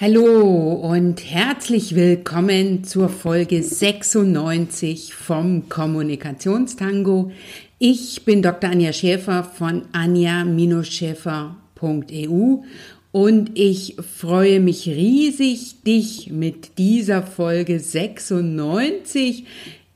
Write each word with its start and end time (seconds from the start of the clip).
Hallo 0.00 0.74
und 0.74 1.28
herzlich 1.28 1.96
willkommen 1.96 2.84
zur 2.84 3.08
Folge 3.08 3.64
96 3.64 5.12
vom 5.12 5.68
Kommunikationstango. 5.68 7.32
Ich 7.80 8.24
bin 8.24 8.40
Dr. 8.40 8.70
Anja 8.70 8.92
Schäfer 8.92 9.42
von 9.42 9.86
anja-schäfer.eu 9.90 12.62
und 13.10 13.58
ich 13.58 13.96
freue 14.16 14.60
mich 14.60 14.86
riesig, 14.86 15.82
dich 15.82 16.30
mit 16.30 16.78
dieser 16.78 17.24
Folge 17.24 17.80
96 17.80 19.46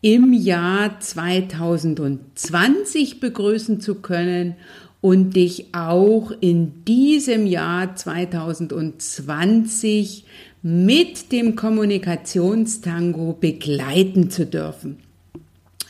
im 0.01 0.33
Jahr 0.33 0.99
2020 0.99 3.21
begrüßen 3.21 3.81
zu 3.81 3.95
können 3.95 4.57
und 5.03 5.37
dich 5.37 5.75
auch 5.75 6.33
in 6.41 6.87
diesem 6.87 7.47
Jahr 7.47 7.95
2020 7.95 10.25
mit 10.63 11.31
dem 11.33 11.57
Kommunikationstango 11.57 13.37
begleiten 13.39 14.31
zu 14.31 14.47
dürfen. 14.47 14.97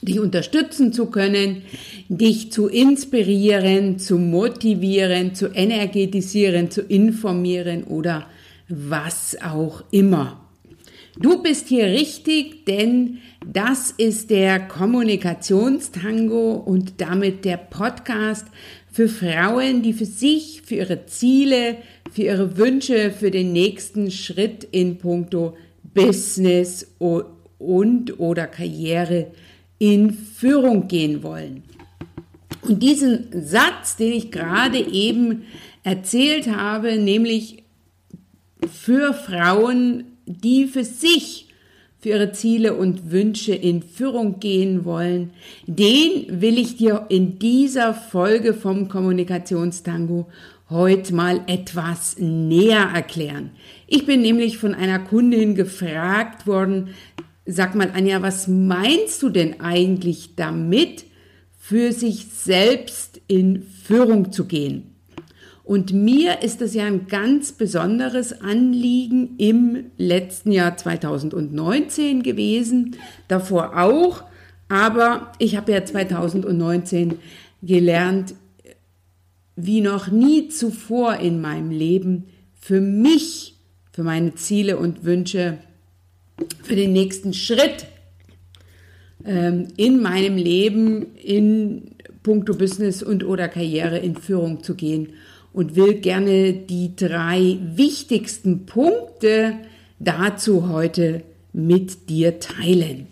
Dich 0.00 0.18
unterstützen 0.18 0.92
zu 0.92 1.06
können, 1.06 1.62
dich 2.08 2.50
zu 2.50 2.66
inspirieren, 2.66 4.00
zu 4.00 4.18
motivieren, 4.18 5.36
zu 5.36 5.46
energetisieren, 5.48 6.72
zu 6.72 6.80
informieren 6.80 7.84
oder 7.84 8.26
was 8.68 9.36
auch 9.40 9.84
immer. 9.92 10.41
Du 11.18 11.42
bist 11.42 11.68
hier 11.68 11.86
richtig, 11.86 12.64
denn 12.64 13.18
das 13.44 13.90
ist 13.90 14.30
der 14.30 14.60
Kommunikationstango 14.60 16.54
und 16.54 16.94
damit 17.02 17.44
der 17.44 17.58
Podcast 17.58 18.46
für 18.90 19.08
Frauen, 19.08 19.82
die 19.82 19.92
für 19.92 20.06
sich, 20.06 20.62
für 20.64 20.76
ihre 20.76 21.04
Ziele, 21.04 21.76
für 22.10 22.22
ihre 22.22 22.56
Wünsche, 22.56 23.10
für 23.10 23.30
den 23.30 23.52
nächsten 23.52 24.10
Schritt 24.10 24.64
in 24.64 24.96
puncto 24.96 25.56
Business 25.92 26.94
und 26.98 28.18
oder 28.18 28.46
Karriere 28.46 29.32
in 29.78 30.12
Führung 30.14 30.88
gehen 30.88 31.22
wollen. 31.22 31.62
Und 32.62 32.82
diesen 32.82 33.26
Satz, 33.32 33.96
den 33.96 34.12
ich 34.12 34.30
gerade 34.30 34.78
eben 34.78 35.42
erzählt 35.82 36.46
habe, 36.46 36.96
nämlich 36.96 37.64
für 38.70 39.12
Frauen, 39.12 40.11
die 40.40 40.66
für 40.66 40.84
sich 40.84 41.48
für 42.02 42.08
ihre 42.08 42.32
Ziele 42.32 42.74
und 42.74 43.12
Wünsche 43.12 43.54
in 43.54 43.82
Führung 43.82 44.40
gehen 44.40 44.84
wollen, 44.84 45.30
den 45.66 46.40
will 46.40 46.58
ich 46.58 46.76
dir 46.76 47.06
in 47.08 47.38
dieser 47.38 47.94
Folge 47.94 48.54
vom 48.54 48.88
Kommunikationstango 48.88 50.26
heute 50.68 51.14
mal 51.14 51.42
etwas 51.46 52.16
näher 52.18 52.90
erklären. 52.92 53.50
Ich 53.86 54.04
bin 54.04 54.20
nämlich 54.20 54.58
von 54.58 54.74
einer 54.74 54.98
Kundin 54.98 55.54
gefragt 55.54 56.46
worden, 56.48 56.88
sag 57.46 57.76
mal 57.76 57.92
Anja, 57.94 58.20
was 58.20 58.48
meinst 58.48 59.22
du 59.22 59.28
denn 59.28 59.60
eigentlich 59.60 60.34
damit, 60.34 61.04
für 61.56 61.92
sich 61.92 62.26
selbst 62.26 63.20
in 63.28 63.62
Führung 63.62 64.32
zu 64.32 64.46
gehen? 64.46 64.91
Und 65.64 65.92
mir 65.92 66.42
ist 66.42 66.60
es 66.60 66.74
ja 66.74 66.84
ein 66.84 67.06
ganz 67.06 67.52
besonderes 67.52 68.40
Anliegen 68.40 69.36
im 69.38 69.84
letzten 69.96 70.50
Jahr 70.50 70.76
2019 70.76 72.22
gewesen, 72.22 72.96
davor 73.28 73.78
auch, 73.78 74.24
aber 74.68 75.32
ich 75.38 75.56
habe 75.56 75.72
ja 75.72 75.84
2019 75.84 77.18
gelernt, 77.62 78.34
wie 79.54 79.82
noch 79.82 80.10
nie 80.10 80.48
zuvor 80.48 81.16
in 81.16 81.40
meinem 81.40 81.70
Leben 81.70 82.24
für 82.58 82.80
mich, 82.80 83.54
für 83.92 84.02
meine 84.02 84.34
Ziele 84.34 84.78
und 84.78 85.04
Wünsche, 85.04 85.58
für 86.62 86.74
den 86.74 86.92
nächsten 86.92 87.34
Schritt 87.34 87.86
ähm, 89.24 89.68
in 89.76 90.00
meinem 90.00 90.36
Leben 90.36 91.14
in 91.16 91.92
puncto 92.22 92.54
Business 92.54 93.02
und 93.02 93.24
oder 93.24 93.48
Karriere 93.48 93.98
in 93.98 94.16
Führung 94.16 94.64
zu 94.64 94.74
gehen 94.74 95.12
und 95.52 95.76
will 95.76 95.94
gerne 95.94 96.52
die 96.52 96.96
drei 96.96 97.58
wichtigsten 97.74 98.66
Punkte 98.66 99.54
dazu 99.98 100.68
heute 100.68 101.22
mit 101.52 102.08
dir 102.08 102.40
teilen. 102.40 103.06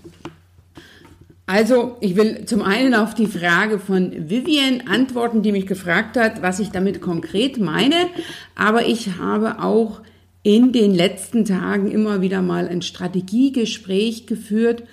Also, 1.47 1.97
ich 2.01 2.15
will 2.15 2.45
zum 2.45 2.63
einen 2.63 2.95
auf 2.95 3.15
die 3.15 3.27
Frage 3.27 3.81
von 3.81 4.31
Vivian 4.31 4.83
antworten, 4.87 5.43
die 5.43 5.51
mich 5.51 5.67
gefragt 5.67 6.17
hat, 6.17 6.43
was 6.43 6.61
ich 6.61 6.71
damit 6.71 7.01
konkret 7.01 7.59
meine, 7.59 8.07
aber 8.55 8.87
ich 8.87 9.17
habe 9.19 9.61
auch 9.61 10.01
in 10.45 10.73
den 10.73 10.95
letzten 10.95 11.45
Tagen 11.45 11.91
immer 11.91 12.23
wieder 12.23 12.41
mal 12.41 12.69
ein 12.69 12.83
Strategiegespräch 12.83 14.27
geführt 14.27 14.85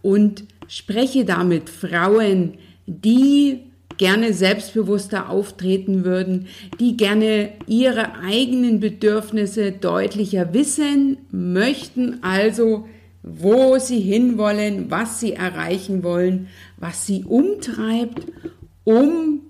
und 0.00 0.44
spreche 0.68 1.26
damit 1.26 1.68
Frauen, 1.68 2.54
die 2.86 3.65
gerne 3.96 4.32
selbstbewusster 4.32 5.30
auftreten 5.30 6.04
würden, 6.04 6.48
die 6.80 6.96
gerne 6.96 7.50
ihre 7.66 8.18
eigenen 8.18 8.80
Bedürfnisse 8.80 9.72
deutlicher 9.72 10.52
wissen 10.52 11.18
möchten, 11.30 12.22
also 12.22 12.86
wo 13.22 13.78
sie 13.78 14.00
hinwollen, 14.00 14.90
was 14.90 15.20
sie 15.20 15.32
erreichen 15.32 16.02
wollen, 16.04 16.48
was 16.76 17.06
sie 17.06 17.24
umtreibt, 17.24 18.26
um 18.84 19.40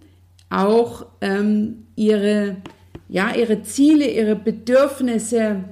auch 0.49 1.07
ähm, 1.21 1.87
ihre, 1.95 2.57
ja, 3.09 3.35
ihre 3.35 3.63
Ziele, 3.63 4.11
ihre 4.11 4.37
Bedürfnisse, 4.37 5.65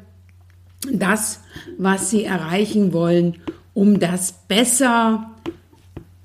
das, 0.92 1.40
was 1.78 2.10
sie 2.10 2.24
erreichen 2.24 2.92
wollen, 2.92 3.38
um 3.72 3.98
das 3.98 4.34
besser 4.48 5.30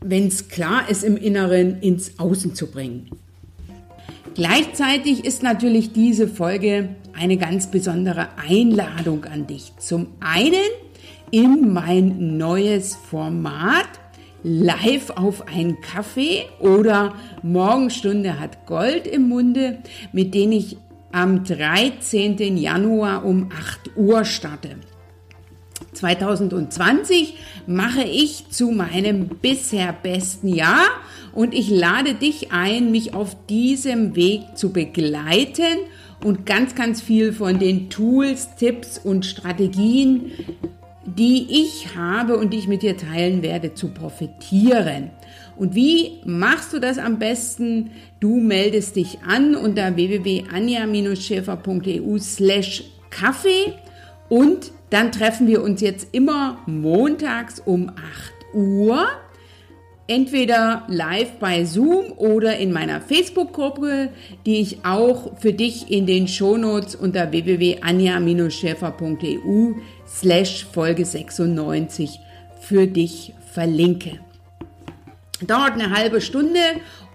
wenn 0.02 0.28
es 0.28 0.48
klar 0.48 0.90
ist, 0.90 1.04
im 1.04 1.18
Inneren 1.18 1.82
ins 1.82 2.20
Außen 2.20 2.56
zu 2.56 2.68
bringen. 2.68 3.10
Gleichzeitig 4.36 5.26
ist 5.26 5.44
natürlich 5.44 5.92
diese 5.92 6.28
Folge 6.28 6.90
eine 7.14 7.38
ganz 7.38 7.70
besondere 7.72 8.30
Einladung 8.38 9.26
an 9.26 9.48
dich. 9.48 9.74
Zum 9.80 10.08
einen 10.20 10.54
in 11.32 11.74
mein 11.74 12.38
neues 12.38 12.96
Format 12.96 13.88
live 14.44 15.10
auf 15.12 15.48
einen 15.48 15.82
Kaffee 15.82 16.44
oder 16.60 17.14
Morgenstunde 17.44 18.40
hat 18.40 18.66
Gold 18.66 19.06
im 19.06 19.28
Munde, 19.28 19.80
mit 20.14 20.34
dem 20.34 20.52
ich 20.54 20.78
am 21.12 21.44
13. 21.44 22.58
Januar 22.58 23.26
um 23.26 23.50
8 23.52 23.98
Uhr 23.98 24.24
starte. 24.26 24.78
2020 26.00 27.36
mache 27.68 28.04
ich 28.04 28.50
zu 28.50 28.72
meinem 28.72 29.28
bisher 29.28 29.94
besten 29.94 30.48
Jahr 30.48 30.88
und 31.34 31.54
ich 31.54 31.70
lade 31.70 32.16
dich 32.16 32.52
ein, 32.52 32.92
mich 32.92 33.14
auf 33.14 33.38
diesem 33.48 34.16
Weg 34.16 34.42
zu 34.56 34.72
begleiten 34.72 35.78
und 36.24 36.46
ganz, 36.46 36.76
ganz 36.76 37.02
viel 37.02 37.34
von 37.34 37.60
den 37.60 37.90
Tools, 37.90 38.56
Tipps 38.56 38.98
und 38.98 39.26
Strategien, 39.26 40.32
die 41.06 41.48
ich 41.50 41.96
habe 41.96 42.38
und 42.38 42.54
die 42.54 42.60
ich 42.60 42.68
mit 42.68 42.82
dir 42.82 42.98
teilen 42.98 43.42
werde, 43.42 43.74
zu 43.74 43.90
profitieren. 43.90 45.10
Und 45.58 45.76
wie 45.76 46.22
machst 46.26 46.74
du 46.74 46.80
das 46.80 46.98
am 46.98 47.20
besten? 47.20 47.92
Du 48.20 48.40
meldest 48.40 48.96
dich 48.96 49.20
an 49.28 49.56
unter 49.56 49.96
www.anja-schäfer.eu 49.96 52.18
slash 52.20 52.84
Kaffee 53.10 53.74
und 54.30 54.72
dann 54.90 55.12
treffen 55.12 55.48
wir 55.48 55.64
uns 55.64 55.82
jetzt 55.82 56.08
immer 56.14 56.60
montags 56.66 57.60
um 57.60 57.90
8 57.90 57.98
Uhr. 58.54 59.06
Entweder 60.08 60.86
live 60.88 61.34
bei 61.40 61.66
Zoom 61.66 62.14
oder 62.18 62.58
in 62.58 62.72
meiner 62.74 63.00
Facebook-Gruppe, 63.00 64.10
die 64.48 64.60
ich 64.60 64.84
auch 64.84 65.40
für 65.40 65.54
dich 65.54 65.92
in 65.92 66.08
den 66.08 66.28
Shownotes 66.28 66.96
unter 66.96 67.32
www.anja-schäfer.eu 67.32 69.74
slash 70.08 70.66
Folge 70.66 71.06
96 71.06 72.20
für 72.60 72.88
dich 72.88 73.36
verlinke. 73.54 74.18
Dauert 75.46 75.74
eine 75.74 75.92
halbe 75.92 76.22
Stunde 76.22 76.60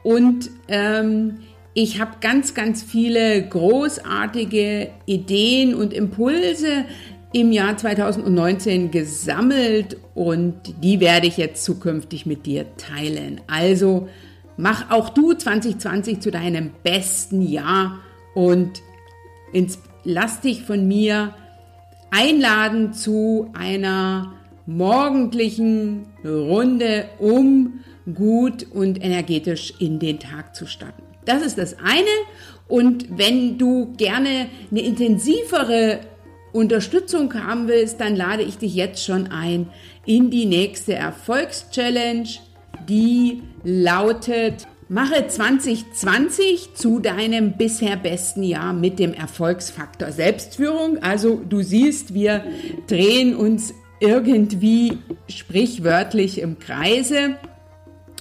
und 0.04 0.50
ähm, 0.68 1.38
ich 1.74 2.00
habe 2.00 2.12
ganz, 2.20 2.54
ganz 2.54 2.84
viele 2.84 3.48
großartige 3.48 4.90
Ideen 5.06 5.74
und 5.74 5.92
Impulse 5.92 6.84
im 7.34 7.50
Jahr 7.50 7.76
2019 7.76 8.92
gesammelt 8.92 9.96
und 10.14 10.54
die 10.82 11.00
werde 11.00 11.26
ich 11.26 11.36
jetzt 11.36 11.64
zukünftig 11.64 12.26
mit 12.26 12.46
dir 12.46 12.64
teilen. 12.76 13.40
Also 13.48 14.08
mach 14.56 14.92
auch 14.92 15.08
du 15.08 15.32
2020 15.32 16.20
zu 16.20 16.30
deinem 16.30 16.70
besten 16.84 17.42
Jahr 17.42 17.98
und 18.34 18.82
ins, 19.52 19.80
lass 20.04 20.42
dich 20.42 20.62
von 20.62 20.86
mir 20.86 21.34
einladen 22.12 22.92
zu 22.92 23.50
einer 23.52 24.32
morgendlichen 24.66 26.06
Runde, 26.24 27.06
um 27.18 27.80
gut 28.14 28.64
und 28.72 29.02
energetisch 29.02 29.74
in 29.80 29.98
den 29.98 30.20
Tag 30.20 30.54
zu 30.54 30.66
starten. 30.66 31.02
Das 31.24 31.44
ist 31.44 31.58
das 31.58 31.78
eine. 31.80 32.06
Und 32.68 33.18
wenn 33.18 33.58
du 33.58 33.92
gerne 33.96 34.46
eine 34.70 34.80
intensivere 34.82 36.00
Unterstützung 36.54 37.34
haben 37.34 37.66
willst, 37.66 38.00
dann 38.00 38.14
lade 38.14 38.44
ich 38.44 38.58
dich 38.58 38.74
jetzt 38.74 39.04
schon 39.04 39.26
ein 39.26 39.68
in 40.06 40.30
die 40.30 40.46
nächste 40.46 40.94
Erfolgschallenge, 40.94 42.28
die 42.88 43.42
lautet 43.64 44.66
Mache 44.88 45.26
2020 45.26 46.74
zu 46.74 47.00
deinem 47.00 47.56
bisher 47.56 47.96
besten 47.96 48.44
Jahr 48.44 48.72
mit 48.72 49.00
dem 49.00 49.14
Erfolgsfaktor 49.14 50.12
Selbstführung. 50.12 51.02
Also 51.02 51.40
du 51.48 51.62
siehst, 51.62 52.14
wir 52.14 52.44
drehen 52.86 53.34
uns 53.34 53.74
irgendwie 53.98 54.98
sprichwörtlich 55.28 56.40
im 56.40 56.58
Kreise. 56.60 57.36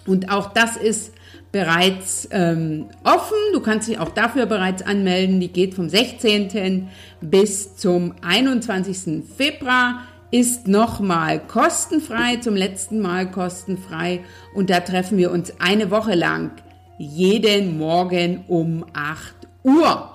Und 0.08 0.32
auch 0.32 0.54
das 0.54 0.78
ist 0.78 1.14
bereits 1.54 2.28
ähm, 2.32 2.88
offen. 3.04 3.38
Du 3.54 3.62
kannst 3.62 3.88
dich 3.88 4.00
auch 4.00 4.10
dafür 4.10 4.48
bereits 4.48 4.82
anmelden. 4.82 5.40
Die 5.40 5.54
geht 5.54 5.76
vom 5.76 5.88
16. 5.88 6.90
bis 7.22 7.78
zum 7.78 8.16
21. 8.22 9.24
Februar 9.38 10.02
ist 10.32 10.68
nochmal 10.68 11.40
kostenfrei, 11.40 12.38
zum 12.38 12.56
letzten 12.56 13.00
Mal 13.00 13.30
kostenfrei. 13.30 14.22
Und 14.56 14.72
da 14.72 14.80
treffen 14.80 15.18
wir 15.20 15.32
uns 15.32 15.54
eine 15.60 15.92
Woche 15.92 16.16
lang, 16.16 16.52
jeden 16.98 17.78
Morgen 17.78 18.44
um 18.48 18.84
8 18.94 19.36
Uhr. 19.64 20.13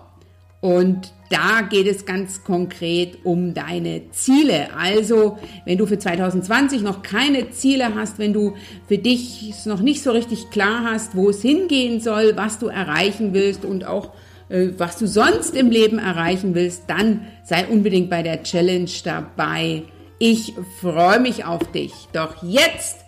Und 0.61 1.13
da 1.31 1.61
geht 1.61 1.87
es 1.87 2.05
ganz 2.05 2.43
konkret 2.43 3.19
um 3.25 3.55
deine 3.55 4.11
Ziele. 4.11 4.69
Also, 4.77 5.39
wenn 5.65 5.79
du 5.79 5.87
für 5.87 5.99
2020 5.99 6.83
noch 6.83 7.03
keine 7.03 7.51
Ziele 7.51 7.95
hast, 7.95 8.19
wenn 8.19 8.33
du 8.33 8.55
für 8.89 8.99
dich 8.99 9.51
es 9.51 9.67
noch 9.67 9.81
nicht 9.81 10.03
so 10.03 10.11
richtig 10.11 10.51
klar 10.51 10.85
hast, 10.85 11.15
wo 11.15 11.31
es 11.31 11.43
hingehen 11.43 12.01
soll, 12.01 12.37
was 12.37 12.59
du 12.59 12.69
erreichen 12.69 13.35
willst 13.35 13.65
und 13.65 13.87
auch 13.87 14.13
äh, 14.49 14.69
was 14.79 14.99
du 14.99 15.07
sonst 15.07 15.55
im 15.55 15.71
Leben 15.71 15.99
erreichen 15.99 16.55
willst, 16.55 16.85
dann 16.89 17.27
sei 17.45 17.67
unbedingt 17.67 18.11
bei 18.11 18.23
der 18.23 18.43
Challenge 18.43 18.91
dabei. 19.05 19.85
Ich 20.19 20.55
freue 20.81 21.21
mich 21.21 21.45
auf 21.45 21.71
dich. 21.73 21.93
Doch 22.13 22.43
jetzt 22.43 23.05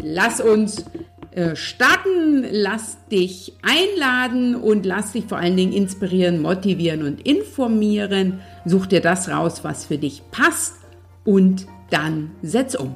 lass 0.00 0.40
uns 0.40 0.84
starten, 1.54 2.44
lass 2.50 2.98
dich 3.10 3.54
einladen 3.62 4.54
und 4.54 4.86
lass 4.86 5.12
dich 5.12 5.24
vor 5.24 5.38
allen 5.38 5.56
Dingen 5.56 5.72
inspirieren, 5.72 6.40
motivieren 6.40 7.02
und 7.02 7.26
informieren. 7.26 8.40
Such 8.64 8.86
dir 8.86 9.00
das 9.00 9.28
raus, 9.28 9.64
was 9.64 9.84
für 9.84 9.98
dich 9.98 10.22
passt 10.30 10.76
und 11.24 11.66
dann 11.90 12.30
setz 12.42 12.74
um. 12.74 12.94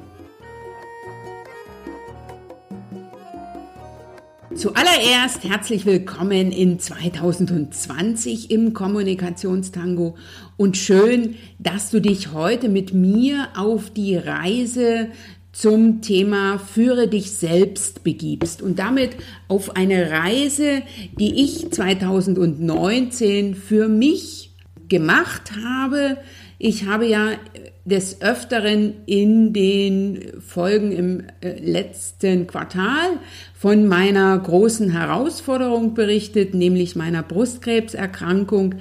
Zuallererst 4.55 5.43
herzlich 5.43 5.85
willkommen 5.85 6.51
in 6.51 6.79
2020 6.79 8.51
im 8.51 8.73
Kommunikationstango 8.73 10.17
und 10.57 10.75
schön, 10.75 11.35
dass 11.59 11.91
du 11.91 12.01
dich 12.01 12.33
heute 12.33 12.67
mit 12.67 12.93
mir 12.93 13.49
auf 13.55 13.89
die 13.89 14.17
Reise 14.17 15.09
zum 15.51 16.01
Thema 16.01 16.59
Führe 16.59 17.07
dich 17.07 17.31
selbst 17.31 18.03
begibst 18.03 18.61
und 18.61 18.79
damit 18.79 19.11
auf 19.47 19.75
eine 19.75 20.11
Reise, 20.11 20.83
die 21.19 21.43
ich 21.43 21.71
2019 21.71 23.55
für 23.55 23.87
mich 23.87 24.51
gemacht 24.87 25.51
habe. 25.63 26.17
Ich 26.57 26.85
habe 26.85 27.07
ja 27.07 27.31
des 27.85 28.21
Öfteren 28.21 28.93
in 29.05 29.51
den 29.53 30.33
Folgen 30.39 30.91
im 30.91 31.23
äh, 31.41 31.59
letzten 31.59 32.47
Quartal 32.47 33.17
von 33.53 33.87
meiner 33.87 34.37
großen 34.37 34.91
Herausforderung 34.91 35.95
berichtet, 35.95 36.53
nämlich 36.53 36.95
meiner 36.95 37.23
Brustkrebserkrankung, 37.23 38.75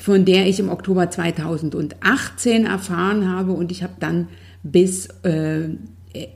von 0.00 0.24
der 0.24 0.46
ich 0.46 0.58
im 0.58 0.68
Oktober 0.68 1.10
2018 1.10 2.66
erfahren 2.66 3.30
habe 3.30 3.52
und 3.52 3.70
ich 3.70 3.82
habe 3.82 3.94
dann 4.00 4.28
bis 4.62 5.08
äh, 5.22 5.68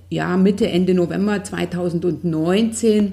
ja, 0.08 0.36
Mitte, 0.36 0.68
Ende 0.68 0.94
November 0.94 1.42
2019 1.42 3.12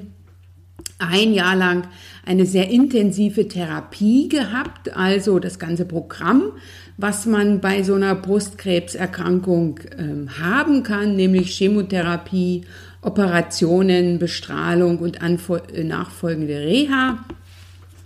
ein 1.00 1.34
Jahr 1.34 1.56
lang 1.56 1.88
eine 2.26 2.46
sehr 2.46 2.70
intensive 2.70 3.48
Therapie 3.48 4.28
gehabt, 4.28 4.96
also 4.96 5.40
das 5.40 5.58
ganze 5.58 5.86
Programm, 5.86 6.52
was 6.98 7.26
man 7.26 7.62
bei 7.62 7.84
so 7.84 7.96
einer 7.96 8.16
Brustkrebserkrankung 8.16 9.80
äh, 9.80 10.42
haben 10.42 10.84
kann, 10.84 11.16
nämlich 11.16 11.52
Chemotherapie, 11.52 12.66
Operationen, 13.02 14.20
Bestrahlung 14.20 15.00
und 15.00 15.20
nachfolgende 15.22 16.60
Reha. 16.60 17.24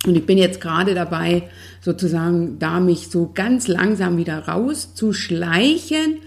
Und 0.06 0.16
ich 0.16 0.26
bin 0.26 0.38
jetzt 0.38 0.62
gerade 0.62 0.94
dabei, 0.94 1.50
sozusagen 1.82 2.60
da 2.60 2.80
mich 2.80 3.08
so 3.08 3.32
ganz 3.34 3.68
langsam 3.68 4.18
wieder 4.18 4.48
rauszuschleichen. 4.48 6.20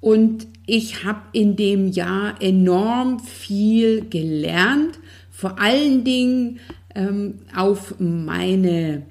Und 0.00 0.46
ich 0.66 1.04
habe 1.04 1.20
in 1.32 1.56
dem 1.56 1.88
Jahr 1.88 2.40
enorm 2.40 3.20
viel 3.20 4.08
gelernt, 4.08 4.98
vor 5.30 5.58
allen 5.60 6.04
Dingen 6.04 6.60
ähm, 6.94 7.40
auf 7.54 7.94
meine 7.98 9.02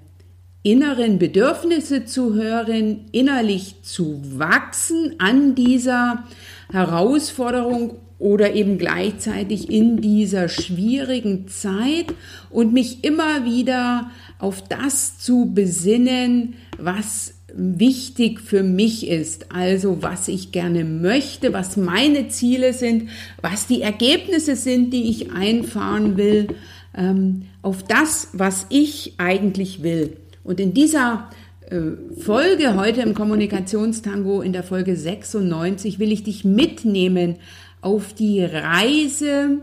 inneren 0.63 1.17
Bedürfnisse 1.17 2.05
zu 2.05 2.33
hören, 2.33 3.05
innerlich 3.11 3.83
zu 3.83 4.21
wachsen 4.37 5.15
an 5.17 5.55
dieser 5.55 6.25
Herausforderung 6.71 7.95
oder 8.19 8.53
eben 8.53 8.77
gleichzeitig 8.77 9.69
in 9.69 10.01
dieser 10.01 10.49
schwierigen 10.49 11.47
Zeit 11.47 12.07
und 12.49 12.73
mich 12.73 13.03
immer 13.03 13.45
wieder 13.45 14.11
auf 14.39 14.61
das 14.67 15.19
zu 15.19 15.53
besinnen, 15.53 16.55
was 16.77 17.36
wichtig 17.57 18.39
für 18.39 18.61
mich 18.61 19.07
ist, 19.07 19.51
also 19.51 20.03
was 20.03 20.27
ich 20.27 20.51
gerne 20.51 20.85
möchte, 20.85 21.53
was 21.53 21.75
meine 21.75 22.27
Ziele 22.29 22.71
sind, 22.71 23.09
was 23.41 23.65
die 23.65 23.81
Ergebnisse 23.81 24.55
sind, 24.55 24.93
die 24.93 25.09
ich 25.09 25.31
einfahren 25.31 26.17
will, 26.17 26.49
ähm, 26.95 27.47
auf 27.63 27.83
das, 27.83 28.29
was 28.33 28.67
ich 28.69 29.15
eigentlich 29.17 29.81
will. 29.81 30.17
Und 30.43 30.59
in 30.59 30.75
dieser 30.75 31.29
äh, 31.69 31.79
Folge 32.19 32.75
heute 32.75 33.01
im 33.01 33.15
Kommunikationstango, 33.15 34.41
in 34.41 34.53
der 34.53 34.63
Folge 34.63 34.95
96, 34.95 35.97
will 35.97 36.11
ich 36.11 36.23
dich 36.23 36.45
mitnehmen 36.45 37.37
auf 37.81 38.13
die 38.13 38.43
Reise 38.43 39.57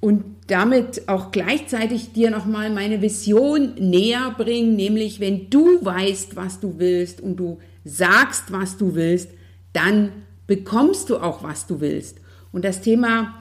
und 0.00 0.24
damit 0.52 1.08
auch 1.08 1.30
gleichzeitig 1.30 2.12
dir 2.12 2.30
nochmal 2.30 2.68
meine 2.68 3.00
Vision 3.00 3.72
näher 3.78 4.34
bringen, 4.36 4.76
nämlich 4.76 5.18
wenn 5.18 5.48
du 5.48 5.82
weißt, 5.82 6.36
was 6.36 6.60
du 6.60 6.74
willst 6.78 7.22
und 7.22 7.36
du 7.36 7.58
sagst, 7.86 8.52
was 8.52 8.76
du 8.76 8.94
willst, 8.94 9.30
dann 9.72 10.12
bekommst 10.46 11.08
du 11.08 11.16
auch, 11.16 11.42
was 11.42 11.66
du 11.66 11.80
willst. 11.80 12.18
Und 12.52 12.66
das 12.66 12.82
Thema 12.82 13.38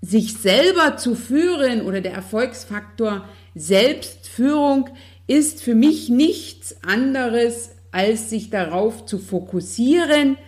sich 0.00 0.32
selber 0.32 0.96
zu 0.96 1.14
führen 1.14 1.82
oder 1.82 2.00
der 2.00 2.14
Erfolgsfaktor 2.14 3.28
Selbstführung 3.54 4.88
ist 5.26 5.62
für 5.62 5.74
mich 5.74 6.08
nichts 6.08 6.76
anderes, 6.82 7.72
als 7.92 8.30
sich 8.30 8.48
darauf 8.48 9.04
zu 9.04 9.18
fokussieren, 9.18 10.38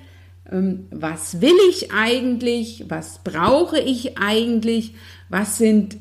was 0.51 1.41
will 1.41 1.57
ich 1.71 1.93
eigentlich, 1.93 2.85
was 2.89 3.21
brauche 3.23 3.79
ich 3.79 4.19
eigentlich, 4.19 4.95
was 5.29 5.59
sind 5.59 5.99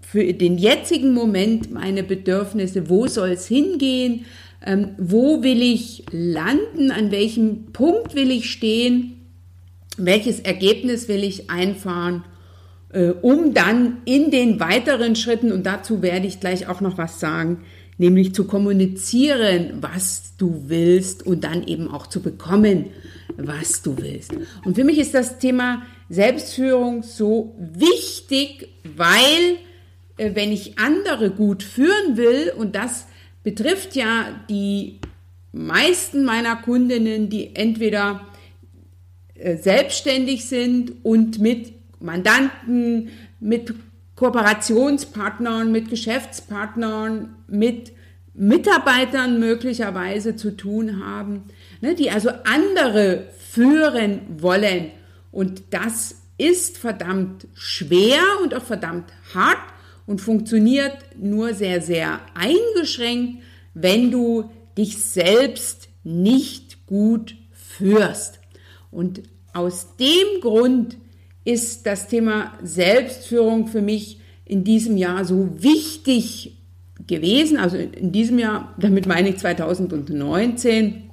für 0.00 0.32
den 0.34 0.58
jetzigen 0.58 1.14
Moment 1.14 1.72
meine 1.72 2.02
Bedürfnisse, 2.02 2.88
wo 2.88 3.06
soll 3.06 3.30
es 3.30 3.46
hingehen, 3.46 4.26
ähm, 4.64 4.90
wo 4.98 5.42
will 5.42 5.62
ich 5.62 6.04
landen, 6.12 6.92
an 6.92 7.10
welchem 7.10 7.72
Punkt 7.72 8.14
will 8.14 8.30
ich 8.30 8.50
stehen, 8.50 9.14
welches 9.96 10.40
Ergebnis 10.40 11.08
will 11.08 11.24
ich 11.24 11.50
einfahren, 11.50 12.24
äh, 12.92 13.08
um 13.08 13.52
dann 13.52 13.98
in 14.04 14.30
den 14.30 14.60
weiteren 14.60 15.16
Schritten, 15.16 15.50
und 15.50 15.66
dazu 15.66 16.02
werde 16.02 16.26
ich 16.26 16.38
gleich 16.38 16.68
auch 16.68 16.80
noch 16.80 16.98
was 16.98 17.18
sagen, 17.18 17.64
nämlich 17.98 18.34
zu 18.34 18.44
kommunizieren, 18.44 19.78
was 19.80 20.34
du 20.38 20.64
willst 20.66 21.26
und 21.26 21.42
dann 21.44 21.66
eben 21.66 21.88
auch 21.88 22.06
zu 22.06 22.20
bekommen, 22.20 22.86
was 23.36 23.82
du 23.82 23.96
willst. 23.98 24.32
Und 24.64 24.74
für 24.74 24.84
mich 24.84 24.98
ist 24.98 25.14
das 25.14 25.38
Thema 25.38 25.82
Selbstführung 26.08 27.02
so 27.02 27.54
wichtig, 27.58 28.68
weil 28.96 29.58
äh, 30.16 30.34
wenn 30.34 30.52
ich 30.52 30.78
andere 30.78 31.30
gut 31.30 31.62
führen 31.62 32.16
will, 32.16 32.52
und 32.56 32.74
das 32.74 33.06
betrifft 33.42 33.96
ja 33.96 34.26
die 34.48 35.00
meisten 35.52 36.24
meiner 36.24 36.56
Kundinnen, 36.56 37.28
die 37.28 37.54
entweder 37.54 38.26
äh, 39.34 39.56
selbstständig 39.56 40.46
sind 40.46 40.92
und 41.02 41.38
mit 41.38 41.72
Mandanten, 42.00 43.10
mit 43.40 43.74
Kooperationspartnern, 44.16 45.72
mit 45.72 45.88
Geschäftspartnern, 45.88 47.34
mit 47.48 47.92
Mitarbeitern 48.34 49.38
möglicherweise 49.38 50.36
zu 50.36 50.56
tun 50.56 51.04
haben, 51.04 51.44
ne, 51.80 51.94
die 51.94 52.10
also 52.10 52.30
andere 52.44 53.28
führen 53.50 54.20
wollen. 54.38 54.90
Und 55.30 55.62
das 55.70 56.16
ist 56.38 56.78
verdammt 56.78 57.46
schwer 57.54 58.22
und 58.42 58.54
auch 58.54 58.64
verdammt 58.64 59.12
hart 59.34 59.58
und 60.06 60.20
funktioniert 60.20 60.96
nur 61.18 61.54
sehr, 61.54 61.80
sehr 61.82 62.20
eingeschränkt, 62.34 63.42
wenn 63.74 64.10
du 64.10 64.50
dich 64.76 65.02
selbst 65.02 65.88
nicht 66.04 66.86
gut 66.86 67.36
führst. 67.52 68.40
Und 68.90 69.22
aus 69.52 69.96
dem 69.96 70.40
Grund 70.40 70.96
ist 71.44 71.86
das 71.86 72.08
Thema 72.08 72.58
Selbstführung 72.62 73.66
für 73.66 73.82
mich 73.82 74.20
in 74.44 74.64
diesem 74.64 74.96
Jahr 74.96 75.24
so 75.24 75.62
wichtig 75.62 76.61
gewesen, 77.06 77.58
also 77.58 77.76
in 77.76 78.12
diesem 78.12 78.38
Jahr, 78.38 78.74
damit 78.78 79.06
meine 79.06 79.30
ich 79.30 79.38
2019 79.38 81.10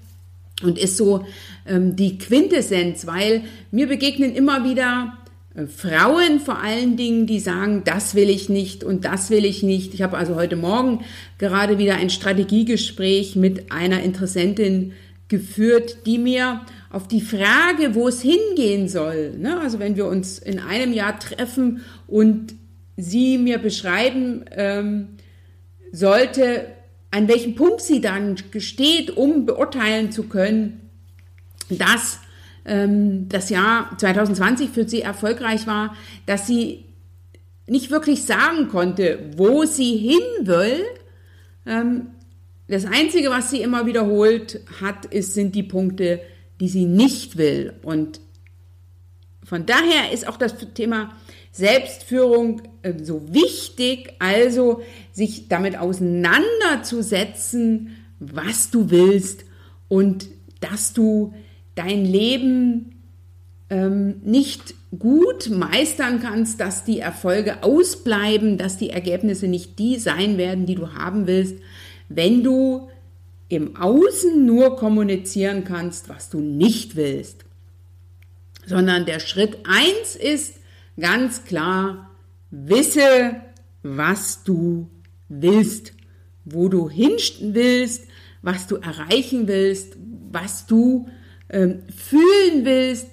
und 0.64 0.78
ist 0.78 0.98
so 0.98 1.26
ähm, 1.66 1.96
die 1.96 2.18
Quintessenz, 2.18 3.08
weil 3.08 3.44
mir 3.72 3.88
begegnen 3.88 4.36
immer 4.36 4.64
wieder 4.64 5.18
äh, 5.56 5.66
Frauen 5.66 6.40
vor 6.40 6.62
allen 6.62 6.98
Dingen, 6.98 7.28
die 7.28 7.40
sagen, 7.40 7.84
das 7.86 8.16
will 8.16 8.30
ich 8.30 8.50
nicht 8.50 8.84
und 8.84 9.06
das 9.06 9.30
will 9.30 9.46
ich 9.46 9.64
nicht. 9.64 9.94
Ich 9.94 10.02
habe 10.02 10.18
also 10.18 10.36
heute 10.36 10.56
Morgen 10.56 11.04
gerade 11.38 11.78
wieder 11.78 11.96
ein 11.96 12.10
Strategiegespräch 12.10 13.36
mit 13.36 13.72
einer 13.72 14.04
Interessentin 14.04 14.94
geführt, 15.28 16.06
die 16.06 16.18
mir 16.18 16.62
auf 16.90 17.08
die 17.08 17.22
Frage, 17.22 17.94
wo 17.94 18.08
es 18.08 18.22
hingehen 18.22 18.88
soll, 18.90 19.36
ne, 19.38 19.60
also 19.62 19.80
wenn 19.80 19.96
wir 19.96 20.08
uns 20.08 20.40
in 20.40 20.60
einem 20.60 20.92
Jahr 20.92 21.20
treffen 21.20 21.82
und 22.08 22.56
sie 22.98 23.38
mir 23.38 23.60
beschreiben 23.60 24.44
ähm, 24.52 25.10
sollte, 25.92 26.68
an 27.12 27.28
welchem 27.28 27.56
Punkt 27.56 27.82
sie 27.82 28.02
dann 28.02 28.38
steht, 28.58 29.16
um 29.18 29.46
beurteilen 29.46 30.12
zu 30.12 30.24
können, 30.24 30.90
dass 31.70 32.20
ähm, 32.66 33.30
das 33.30 33.50
Jahr 33.50 33.98
2020 33.98 34.70
für 34.70 34.88
sie 34.88 35.02
erfolgreich 35.02 35.68
war, 35.68 35.96
dass 36.26 36.48
sie 36.48 36.86
nicht 37.68 37.92
wirklich 37.92 38.24
sagen 38.24 38.68
konnte, 38.70 39.32
wo 39.38 39.66
sie 39.66 39.98
hin 39.98 40.48
will. 40.48 40.84
Ähm, 41.66 42.08
das 42.68 42.86
Einzige, 42.86 43.30
was 43.30 43.50
sie 43.50 43.62
immer 43.62 43.86
wiederholt 43.86 44.62
hat, 44.82 45.06
ist, 45.06 45.34
sind 45.34 45.56
die 45.56 45.64
Punkte, 45.64 46.22
die 46.60 46.68
sie 46.68 46.86
nicht 46.86 47.38
will. 47.38 47.74
Und 47.82 48.20
von 49.44 49.66
daher 49.66 50.12
ist 50.12 50.28
auch 50.28 50.38
das 50.38 50.56
Thema 50.74 51.16
Selbstführung 51.52 52.62
äh, 52.82 52.94
so 53.04 53.34
wichtig, 53.34 54.14
also 54.20 54.82
sich 55.12 55.48
damit 55.48 55.78
auseinanderzusetzen, 55.78 57.96
was 58.20 58.72
du 58.72 58.90
willst 58.90 59.46
und 59.88 60.28
dass 60.60 60.94
du 60.94 61.34
dein 61.76 62.06
Leben 62.06 63.04
ähm, 63.70 64.22
nicht 64.24 64.74
gut 64.98 65.50
meistern 65.50 66.20
kannst, 66.20 66.60
dass 66.60 66.84
die 66.84 67.00
Erfolge 67.00 67.64
ausbleiben, 67.64 68.58
dass 68.58 68.78
die 68.78 68.90
Ergebnisse 68.90 69.48
nicht 69.48 69.80
die 69.80 69.98
sein 69.98 70.38
werden, 70.38 70.66
die 70.66 70.76
du 70.76 70.94
haben 70.94 71.28
willst, 71.28 71.56
wenn 72.10 72.44
du 72.44 72.90
im 73.48 73.76
Außen 73.76 74.46
nur 74.46 74.76
kommunizieren 74.76 75.64
kannst, 75.64 76.10
was 76.10 76.30
du 76.30 76.40
nicht 76.40 76.96
willst. 76.96 77.46
Sondern 78.66 79.06
der 79.06 79.20
Schritt 79.20 79.58
eins 79.66 80.16
ist 80.16 80.59
ganz 81.00 81.44
klar, 81.46 82.10
wisse, 82.52 83.36
was 83.84 84.44
du 84.44 84.90
willst, 85.28 85.94
wo 86.46 86.68
du 86.70 86.90
hin 86.90 87.18
willst, 87.42 88.08
was 88.42 88.68
du 88.68 88.78
erreichen 88.78 89.48
willst, 89.48 89.98
was 90.32 90.66
du 90.66 91.08
ähm, 91.50 91.80
fühlen 91.96 92.64
willst, 92.66 93.08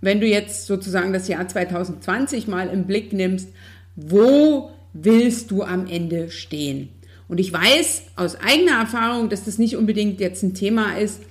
wenn 0.00 0.20
du 0.20 0.26
jetzt 0.26 0.66
sozusagen 0.66 1.12
das 1.12 1.28
Jahr 1.28 1.46
2020 1.46 2.46
mal 2.46 2.68
im 2.68 2.86
Blick 2.86 3.12
nimmst, 3.12 3.48
wo 3.96 4.70
willst 4.92 5.50
du 5.50 5.62
am 5.62 5.86
Ende 5.86 6.30
stehen? 6.30 6.90
Und 7.26 7.40
ich 7.40 7.52
weiß 7.52 8.02
aus 8.16 8.36
eigener 8.36 8.80
Erfahrung, 8.80 9.30
dass 9.30 9.44
das 9.44 9.58
nicht 9.58 9.76
unbedingt 9.76 10.20
jetzt 10.20 10.42
ein 10.42 10.54
Thema 10.54 10.98
ist, 10.98 11.22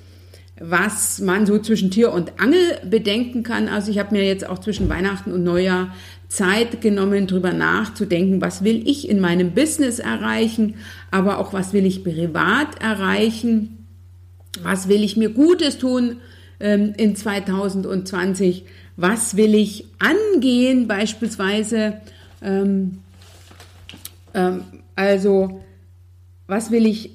was 0.66 1.20
man 1.20 1.46
so 1.46 1.60
zwischen 1.60 1.92
Tier 1.92 2.14
und 2.14 2.40
Angel 2.40 2.80
bedenken 2.90 3.44
kann. 3.44 3.68
Also 3.68 3.92
ich 3.92 4.00
habe 4.00 4.16
mir 4.16 4.24
jetzt 4.24 4.48
auch 4.48 4.60
zwischen 4.60 4.88
Weihnachten 4.88 5.34
und 5.34 5.44
Neujahr 5.44 5.94
Zeit 6.30 6.80
genommen, 6.80 7.28
darüber 7.28 7.52
nachzudenken, 7.52 8.42
was 8.42 8.64
will 8.64 8.88
ich 8.88 9.10
in 9.10 9.20
meinem 9.20 9.52
Business 9.52 10.00
erreichen, 10.00 10.76
aber 11.12 11.40
auch 11.40 11.52
was 11.52 11.74
will 11.74 11.86
ich 11.86 12.06
privat 12.06 12.82
erreichen, 12.82 13.86
was 14.62 14.88
will 14.88 15.04
ich 15.04 15.18
mir 15.18 15.32
Gutes 15.32 15.80
tun, 15.80 16.22
ähm, 16.62 16.94
in 16.96 17.18
2020, 17.18 18.64
was 18.96 19.36
will 19.36 19.56
ich 19.56 19.86
angehen 20.00 20.88
beispielsweise, 20.88 21.96
ähm, 22.42 23.00
ähm, 24.34 24.64
also 24.96 25.62
was 26.48 26.72
will 26.72 26.86
ich 26.86 27.12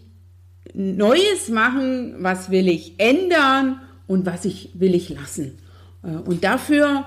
Neues 0.74 1.48
machen, 1.48 2.16
was 2.18 2.50
will 2.50 2.68
ich 2.68 2.94
ändern 2.98 3.80
und 4.06 4.26
was 4.26 4.44
ich, 4.44 4.70
will 4.74 4.94
ich 4.94 5.08
lassen. 5.08 5.58
Äh, 6.02 6.08
und 6.08 6.44
dafür, 6.44 7.06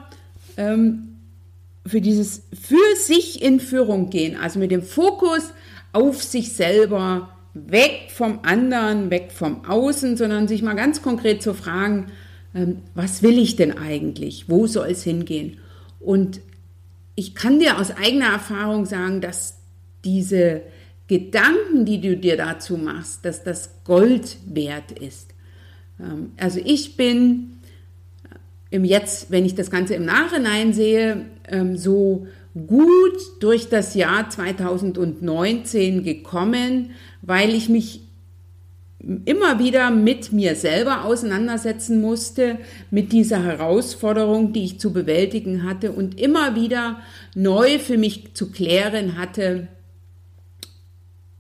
ähm, 0.58 1.18
für 1.86 2.02
dieses 2.02 2.44
für 2.60 2.96
sich 2.96 3.42
in 3.42 3.60
Führung 3.60 4.10
gehen, 4.10 4.38
also 4.38 4.60
mit 4.60 4.72
dem 4.72 4.84
Fokus 4.84 5.52
auf 5.94 6.22
sich 6.22 6.54
selber, 6.54 7.30
weg 7.54 8.10
vom 8.10 8.40
anderen, 8.44 9.10
weg 9.10 9.32
vom 9.34 9.66
Außen, 9.66 10.16
sondern 10.16 10.48
sich 10.48 10.62
mal 10.62 10.76
ganz 10.76 11.02
konkret 11.02 11.42
zu 11.42 11.54
fragen, 11.54 12.08
ähm, 12.54 12.78
was 12.96 13.24
will 13.24 13.38
ich 13.38 13.56
denn 13.56 13.78
eigentlich? 13.78 14.50
Wo 14.50 14.68
soll 14.68 14.90
es 14.90 15.04
hingehen? 15.04 15.58
Und 16.00 16.42
ich 17.16 17.36
kann 17.36 17.60
dir 17.60 17.78
aus 17.78 17.92
eigener 17.92 18.28
Erfahrung 18.28 18.86
sagen, 18.86 19.22
dass 19.22 19.58
diese 20.04 20.62
Gedanken, 21.12 21.84
die 21.84 22.00
du 22.00 22.16
dir 22.16 22.38
dazu 22.38 22.78
machst, 22.78 23.26
dass 23.26 23.44
das 23.44 23.84
Gold 23.84 24.38
wert 24.46 24.94
ist. 24.94 25.32
Ähm, 26.00 26.32
also 26.38 26.62
ich 26.64 26.96
bin 26.96 27.58
im 28.70 28.86
Jetzt, 28.86 29.30
wenn 29.30 29.44
ich 29.44 29.54
das 29.54 29.70
Ganze 29.70 29.94
im 29.96 30.06
Nachhinein 30.06 30.72
sehe, 30.72 31.26
ähm, 31.50 31.76
so 31.76 32.28
gut 32.56 33.18
durch 33.42 33.68
das 33.68 33.94
Jahr 33.94 34.30
2019 34.30 36.06
gekommen, 36.06 36.92
weil 37.22 37.50
ich 37.56 37.68
mich 37.68 38.04
immer 39.26 39.60
wieder 39.60 39.92
mit 39.92 40.32
mir 40.32 40.56
selber 40.56 41.04
auseinandersetzen 41.04 42.00
musste, 42.00 42.58
mit 42.90 43.12
dieser 43.12 43.44
Herausforderung, 43.44 44.54
die 44.54 44.64
ich 44.64 44.80
zu 44.80 44.94
bewältigen 44.94 45.64
hatte 45.64 45.92
und 45.92 46.18
immer 46.18 46.56
wieder 46.56 47.02
neu 47.36 47.80
für 47.80 47.98
mich 47.98 48.34
zu 48.34 48.50
klären 48.50 49.18
hatte, 49.18 49.68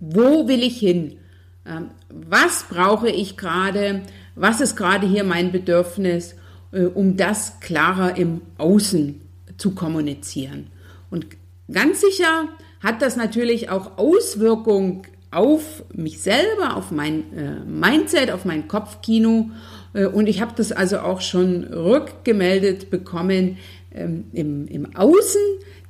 wo 0.01 0.47
will 0.47 0.63
ich 0.63 0.77
hin? 0.77 1.17
Ähm, 1.65 1.91
was 2.09 2.65
brauche 2.69 3.09
ich 3.09 3.37
gerade? 3.37 4.01
Was 4.35 4.59
ist 4.59 4.75
gerade 4.75 5.07
hier 5.07 5.23
mein 5.23 5.51
Bedürfnis, 5.51 6.35
äh, 6.71 6.85
um 6.85 7.15
das 7.15 7.59
klarer 7.61 8.17
im 8.17 8.41
Außen 8.57 9.21
zu 9.57 9.71
kommunizieren? 9.75 10.67
Und 11.09 11.27
ganz 11.71 12.01
sicher 12.01 12.49
hat 12.81 13.01
das 13.01 13.15
natürlich 13.15 13.69
auch 13.69 13.97
Auswirkungen 13.97 15.03
auf 15.29 15.83
mich 15.93 16.19
selber, 16.19 16.75
auf 16.75 16.91
mein 16.91 17.33
äh, 17.37 17.59
Mindset, 17.65 18.31
auf 18.31 18.43
mein 18.43 18.67
Kopfkino. 18.67 19.51
Äh, 19.93 20.07
und 20.07 20.27
ich 20.27 20.41
habe 20.41 20.53
das 20.57 20.71
also 20.71 20.99
auch 20.99 21.21
schon 21.21 21.63
rückgemeldet 21.63 22.89
bekommen 22.89 23.57
ähm, 23.93 24.25
im, 24.33 24.67
im 24.67 24.95
Außen, 24.95 25.41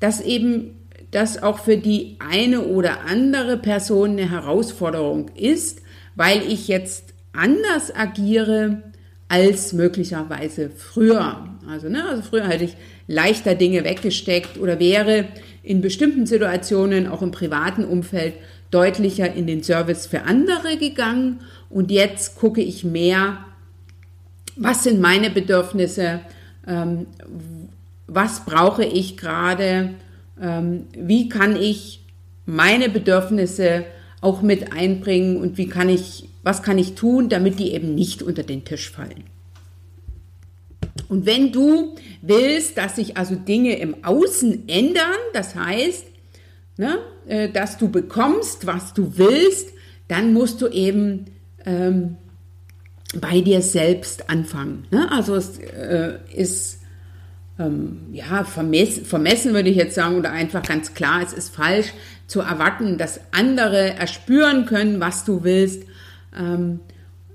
dass 0.01 0.19
eben 0.19 0.80
das 1.11 1.43
auch 1.43 1.59
für 1.59 1.77
die 1.77 2.17
eine 2.19 2.61
oder 2.61 3.01
andere 3.01 3.57
Person 3.57 4.11
eine 4.11 4.29
Herausforderung 4.29 5.29
ist, 5.35 5.81
weil 6.15 6.41
ich 6.41 6.67
jetzt 6.67 7.13
anders 7.33 7.93
agiere 7.93 8.81
als 9.27 9.73
möglicherweise 9.73 10.69
früher. 10.69 11.47
Also, 11.69 11.87
ne, 11.87 12.03
also 12.05 12.21
früher 12.21 12.47
hätte 12.47 12.65
ich 12.65 12.75
leichter 13.07 13.55
Dinge 13.55 13.83
weggesteckt 13.83 14.57
oder 14.57 14.79
wäre 14.79 15.25
in 15.63 15.81
bestimmten 15.81 16.25
Situationen, 16.25 17.07
auch 17.07 17.21
im 17.21 17.31
privaten 17.31 17.85
Umfeld, 17.85 18.33
deutlicher 18.71 19.33
in 19.33 19.47
den 19.47 19.63
Service 19.63 20.05
für 20.05 20.23
andere 20.23 20.77
gegangen 20.77 21.41
und 21.69 21.91
jetzt 21.91 22.37
gucke 22.37 22.61
ich 22.61 22.83
mehr, 22.83 23.37
was 24.55 24.83
sind 24.83 24.99
meine 24.99 25.29
Bedürfnisse, 25.29 26.21
ähm, 26.67 27.07
was 28.07 28.45
brauche 28.45 28.83
ich 28.83 29.17
gerade, 29.17 29.91
wie 30.41 31.29
kann 31.29 31.55
ich 31.55 32.03
meine 32.45 32.89
Bedürfnisse 32.89 33.85
auch 34.21 34.41
mit 34.41 34.73
einbringen 34.73 35.37
und 35.37 35.57
wie 35.57 35.67
kann 35.67 35.89
ich, 35.89 36.29
was 36.43 36.63
kann 36.63 36.77
ich 36.77 36.95
tun, 36.95 37.29
damit 37.29 37.59
die 37.59 37.73
eben 37.73 37.95
nicht 37.95 38.21
unter 38.21 38.43
den 38.43 38.65
Tisch 38.65 38.89
fallen. 38.89 39.23
Und 41.09 41.25
wenn 41.25 41.51
du 41.51 41.95
willst, 42.21 42.77
dass 42.77 42.95
sich 42.95 43.17
also 43.17 43.35
Dinge 43.35 43.77
im 43.77 44.03
Außen 44.03 44.67
ändern, 44.67 45.17
das 45.33 45.55
heißt, 45.55 46.05
ne, 46.77 46.99
äh, 47.27 47.49
dass 47.49 47.77
du 47.77 47.89
bekommst, 47.89 48.65
was 48.65 48.93
du 48.93 49.17
willst, 49.17 49.69
dann 50.07 50.33
musst 50.33 50.61
du 50.61 50.67
eben 50.67 51.25
ähm, 51.65 52.17
bei 53.19 53.41
dir 53.41 53.61
selbst 53.61 54.29
anfangen. 54.29 54.85
Ne? 54.91 55.11
Also 55.11 55.35
es 55.35 55.59
äh, 55.59 56.17
ist 56.33 56.80
ähm, 57.61 58.07
ja 58.11 58.43
vermessen, 58.43 59.05
vermessen 59.05 59.53
würde 59.53 59.69
ich 59.69 59.77
jetzt 59.77 59.95
sagen 59.95 60.17
oder 60.17 60.31
einfach 60.31 60.63
ganz 60.63 60.93
klar, 60.93 61.21
es 61.21 61.33
ist 61.33 61.55
falsch 61.55 61.93
zu 62.27 62.41
erwarten, 62.41 62.97
dass 62.97 63.19
andere 63.31 63.93
erspüren 63.95 64.65
können, 64.65 64.99
was 64.99 65.25
du 65.25 65.43
willst. 65.43 65.83
Ähm, 66.37 66.79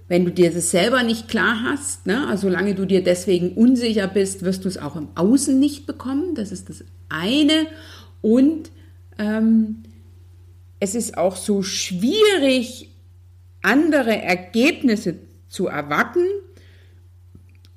wenn 0.09 0.25
du 0.25 0.31
dir 0.31 0.53
das 0.53 0.71
selber 0.71 1.03
nicht 1.03 1.29
klar 1.29 1.65
hast, 1.65 2.07
ne, 2.07 2.29
also 2.29 2.49
solange 2.49 2.75
du 2.75 2.87
dir 2.87 3.03
deswegen 3.03 3.53
unsicher 3.53 4.07
bist, 4.07 4.43
wirst 4.43 4.65
du 4.65 4.69
es 4.69 4.79
auch 4.79 4.97
im 4.97 5.09
Außen 5.17 5.59
nicht 5.59 5.87
bekommen. 5.87 6.35
Das 6.35 6.53
ist 6.53 6.69
das 6.69 6.85
eine. 7.09 7.67
Und 8.23 8.71
ähm, 9.19 9.83
es 10.79 10.95
ist 10.95 11.19
auch 11.19 11.37
so 11.37 11.63
schwierig, 11.63 12.91
andere 13.63 14.23
Ergebnisse 14.23 15.17
zu 15.49 15.67
erwarten 15.67 16.25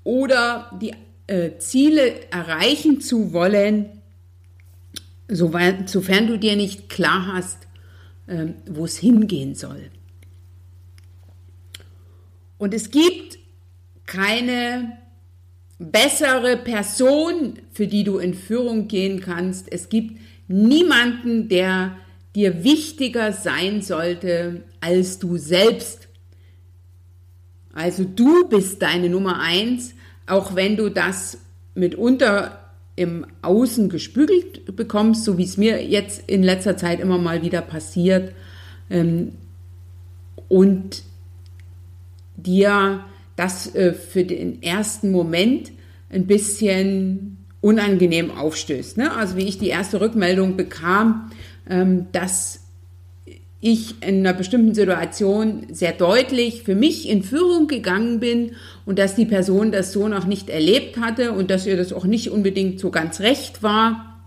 oder 0.03 0.71
die 0.79 0.93
äh, 1.29 1.59
Ziele 1.59 2.31
erreichen 2.31 3.01
zu 3.01 3.33
wollen, 3.33 4.01
sofern 5.27 6.27
du 6.27 6.39
dir 6.39 6.55
nicht 6.55 6.89
klar 6.89 7.27
hast, 7.31 7.67
äh, 8.25 8.47
wo 8.67 8.85
es 8.85 8.97
hingehen 8.97 9.53
soll. 9.53 9.91
Und 12.57 12.73
es 12.73 12.89
gibt 12.89 13.37
keine 14.07 14.97
bessere 15.77 16.57
Person, 16.57 17.59
für 17.71 17.85
die 17.85 18.03
du 18.03 18.17
in 18.17 18.33
Führung 18.33 18.87
gehen 18.87 19.21
kannst. 19.21 19.71
Es 19.71 19.89
gibt 19.89 20.19
niemanden, 20.47 21.47
der 21.47 21.95
dir 22.35 22.63
wichtiger 22.63 23.33
sein 23.33 23.81
sollte 23.83 24.63
als 24.81 25.19
du 25.19 25.37
selbst. 25.37 26.07
Also 27.71 28.03
du 28.03 28.49
bist 28.49 28.81
deine 28.81 29.09
Nummer 29.09 29.39
eins, 29.39 29.93
auch 30.29 30.55
wenn 30.55 30.77
du 30.77 30.89
das 30.89 31.39
mitunter 31.75 32.59
im 32.95 33.25
Außen 33.41 33.89
gespügelt 33.89 34.75
bekommst, 34.75 35.23
so 35.23 35.37
wie 35.37 35.43
es 35.43 35.57
mir 35.57 35.85
jetzt 35.85 36.23
in 36.27 36.43
letzter 36.43 36.75
Zeit 36.75 36.99
immer 36.99 37.17
mal 37.17 37.41
wieder 37.41 37.61
passiert. 37.61 38.33
Ähm, 38.89 39.33
und 40.49 41.03
dir 42.35 43.05
das 43.35 43.73
äh, 43.75 43.93
für 43.93 44.25
den 44.25 44.61
ersten 44.61 45.11
Moment 45.11 45.71
ein 46.09 46.27
bisschen 46.27 47.37
unangenehm 47.61 48.31
aufstößt. 48.31 48.97
Ne? 48.97 49.13
Also 49.15 49.37
wie 49.37 49.47
ich 49.47 49.57
die 49.59 49.67
erste 49.67 50.01
Rückmeldung 50.01 50.57
bekam, 50.57 51.31
ähm, 51.69 52.07
dass 52.11 52.68
ich 53.61 54.01
in 54.01 54.19
einer 54.19 54.33
bestimmten 54.33 54.73
Situation 54.73 55.67
sehr 55.71 55.91
deutlich 55.91 56.63
für 56.63 56.75
mich 56.75 57.09
in 57.09 57.23
Führung 57.23 57.67
gegangen 57.67 58.19
bin 58.19 58.55
und 58.85 58.99
dass 58.99 59.15
die 59.15 59.25
Person 59.25 59.71
das 59.71 59.91
so 59.91 60.07
noch 60.07 60.25
nicht 60.25 60.49
erlebt 60.49 60.97
hatte 60.97 61.33
und 61.33 61.51
dass 61.51 61.65
ihr 61.65 61.75
das 61.75 61.91
auch 61.91 62.05
nicht 62.05 62.31
unbedingt 62.31 62.79
so 62.79 62.89
ganz 62.89 63.19
recht 63.19 63.61
war, 63.61 64.21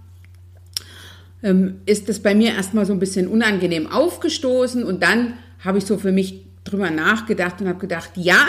ähm, 1.43 1.81
ist 1.87 2.09
das 2.09 2.21
bei 2.21 2.35
mir 2.35 2.53
erstmal 2.53 2.85
so 2.85 2.93
ein 2.93 2.99
bisschen 2.99 3.27
unangenehm 3.27 3.91
aufgestoßen 3.91 4.85
und 4.85 5.03
dann 5.03 5.35
habe 5.61 5.79
ich 5.79 5.87
so 5.87 5.97
für 5.97 6.13
mich 6.13 6.45
drüber 6.65 6.91
nachgedacht 6.91 7.61
und 7.61 7.69
habe 7.69 7.79
gedacht, 7.79 8.11
ja, 8.17 8.49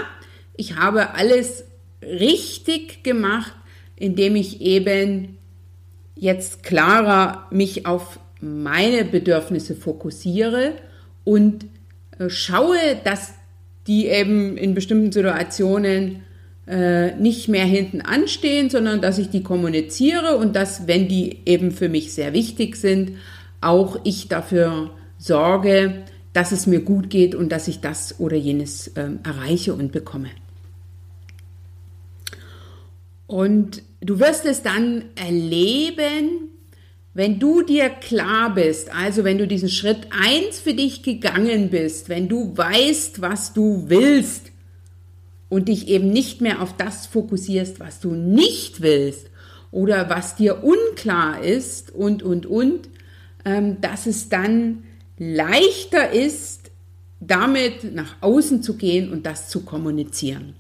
ich 0.56 0.75
habe 0.75 1.16
alles 1.16 1.63
richtig 2.02 3.04
gemacht, 3.04 3.54
indem 3.96 4.36
ich 4.36 4.62
eben 4.62 5.38
jetzt 6.16 6.63
klarer 6.63 7.48
mich 7.52 7.86
auf 7.86 8.20
meine 8.43 9.05
Bedürfnisse 9.05 9.75
fokussiere 9.75 10.73
und 11.23 11.65
äh, 12.19 12.29
schaue, 12.29 12.77
dass 13.03 13.33
die 13.88 14.07
eben 14.07 14.57
in 14.57 14.73
bestimmten 14.73 15.12
Situationen 15.12 16.23
äh, 16.67 17.15
nicht 17.15 17.47
mehr 17.47 17.65
hinten 17.65 18.01
anstehen, 18.01 18.69
sondern 18.69 19.01
dass 19.01 19.17
ich 19.17 19.29
die 19.29 19.43
kommuniziere 19.43 20.38
und 20.38 20.55
dass, 20.55 20.88
wenn 20.88 21.07
die 21.07 21.39
eben 21.45 21.71
für 21.71 21.89
mich 21.89 22.13
sehr 22.13 22.33
wichtig 22.33 22.75
sind, 22.75 23.17
auch 23.62 24.00
ich 24.03 24.27
dafür 24.27 24.91
sorge, 25.17 26.03
dass 26.33 26.51
es 26.51 26.67
mir 26.67 26.81
gut 26.81 27.09
geht 27.09 27.35
und 27.35 27.50
dass 27.50 27.67
ich 27.67 27.79
das 27.79 28.19
oder 28.19 28.35
jenes 28.35 28.88
äh, 28.89 29.09
erreiche 29.23 29.73
und 29.73 29.91
bekomme. 29.91 30.29
Und 33.27 33.81
du 34.01 34.19
wirst 34.19 34.45
es 34.45 34.63
dann 34.63 35.06
erleben, 35.15 36.49
wenn 37.13 37.39
du 37.39 37.62
dir 37.62 37.89
klar 37.89 38.54
bist, 38.54 38.93
also 38.93 39.23
wenn 39.23 39.38
du 39.38 39.47
diesen 39.47 39.69
Schritt 39.69 40.08
eins 40.12 40.60
für 40.60 40.73
dich 40.73 41.04
gegangen 41.04 41.69
bist, 41.69 42.10
wenn 42.10 42.28
du 42.28 42.58
weißt, 42.58 43.21
was 43.21 43.54
du 43.54 43.86
willst 43.88 44.52
und 45.49 45.69
dich 45.69 45.88
eben 45.88 46.10
nicht 46.10 46.41
mehr 46.41 46.62
auf 46.62 46.76
das 46.76 47.06
fokussierst, 47.06 47.80
was 47.80 47.99
du 47.99 48.12
nicht 48.12 48.82
willst 48.82 49.30
oder 49.69 50.10
was 50.10 50.36
dir 50.36 50.63
unklar 50.63 51.43
ist 51.43 51.93
und, 51.93 52.23
und, 52.23 52.47
und, 52.47 52.89
ähm, 53.45 53.80
dass 53.80 54.08
es 54.08 54.30
dann 54.30 54.84
leichter 55.19 56.12
ist, 56.12 56.71
damit 57.19 57.93
nach 57.93 58.15
außen 58.21 58.63
zu 58.63 58.76
gehen 58.76 59.12
und 59.12 59.26
das 59.26 59.49
zu 59.49 59.62
kommunizieren. 59.62 60.56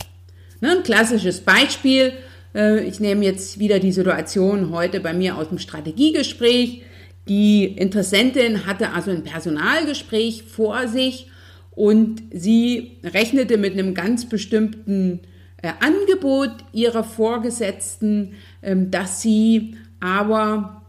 Ne, 0.61 0.77
ein 0.77 0.83
klassisches 0.83 1.41
Beispiel, 1.41 2.13
ich 2.53 2.99
nehme 2.99 3.25
jetzt 3.25 3.59
wieder 3.59 3.79
die 3.79 3.91
Situation 3.91 4.71
heute 4.71 4.99
bei 4.99 5.13
mir 5.13 5.37
aus 5.37 5.49
dem 5.49 5.57
Strategiegespräch. 5.57 6.83
Die 7.27 7.65
Interessentin 7.65 8.65
hatte 8.65 8.91
also 8.91 9.11
ein 9.11 9.23
Personalgespräch 9.23 10.43
vor 10.43 10.87
sich 10.87 11.27
und 11.71 12.21
sie 12.31 12.97
rechnete 13.03 13.57
mit 13.57 13.73
einem 13.73 13.93
ganz 13.93 14.27
bestimmten 14.27 15.21
äh, 15.61 15.71
Angebot 15.79 16.51
ihrer 16.73 17.03
Vorgesetzten, 17.03 18.33
ähm, 18.61 18.91
dass 18.91 19.21
sie 19.21 19.77
aber 19.99 20.83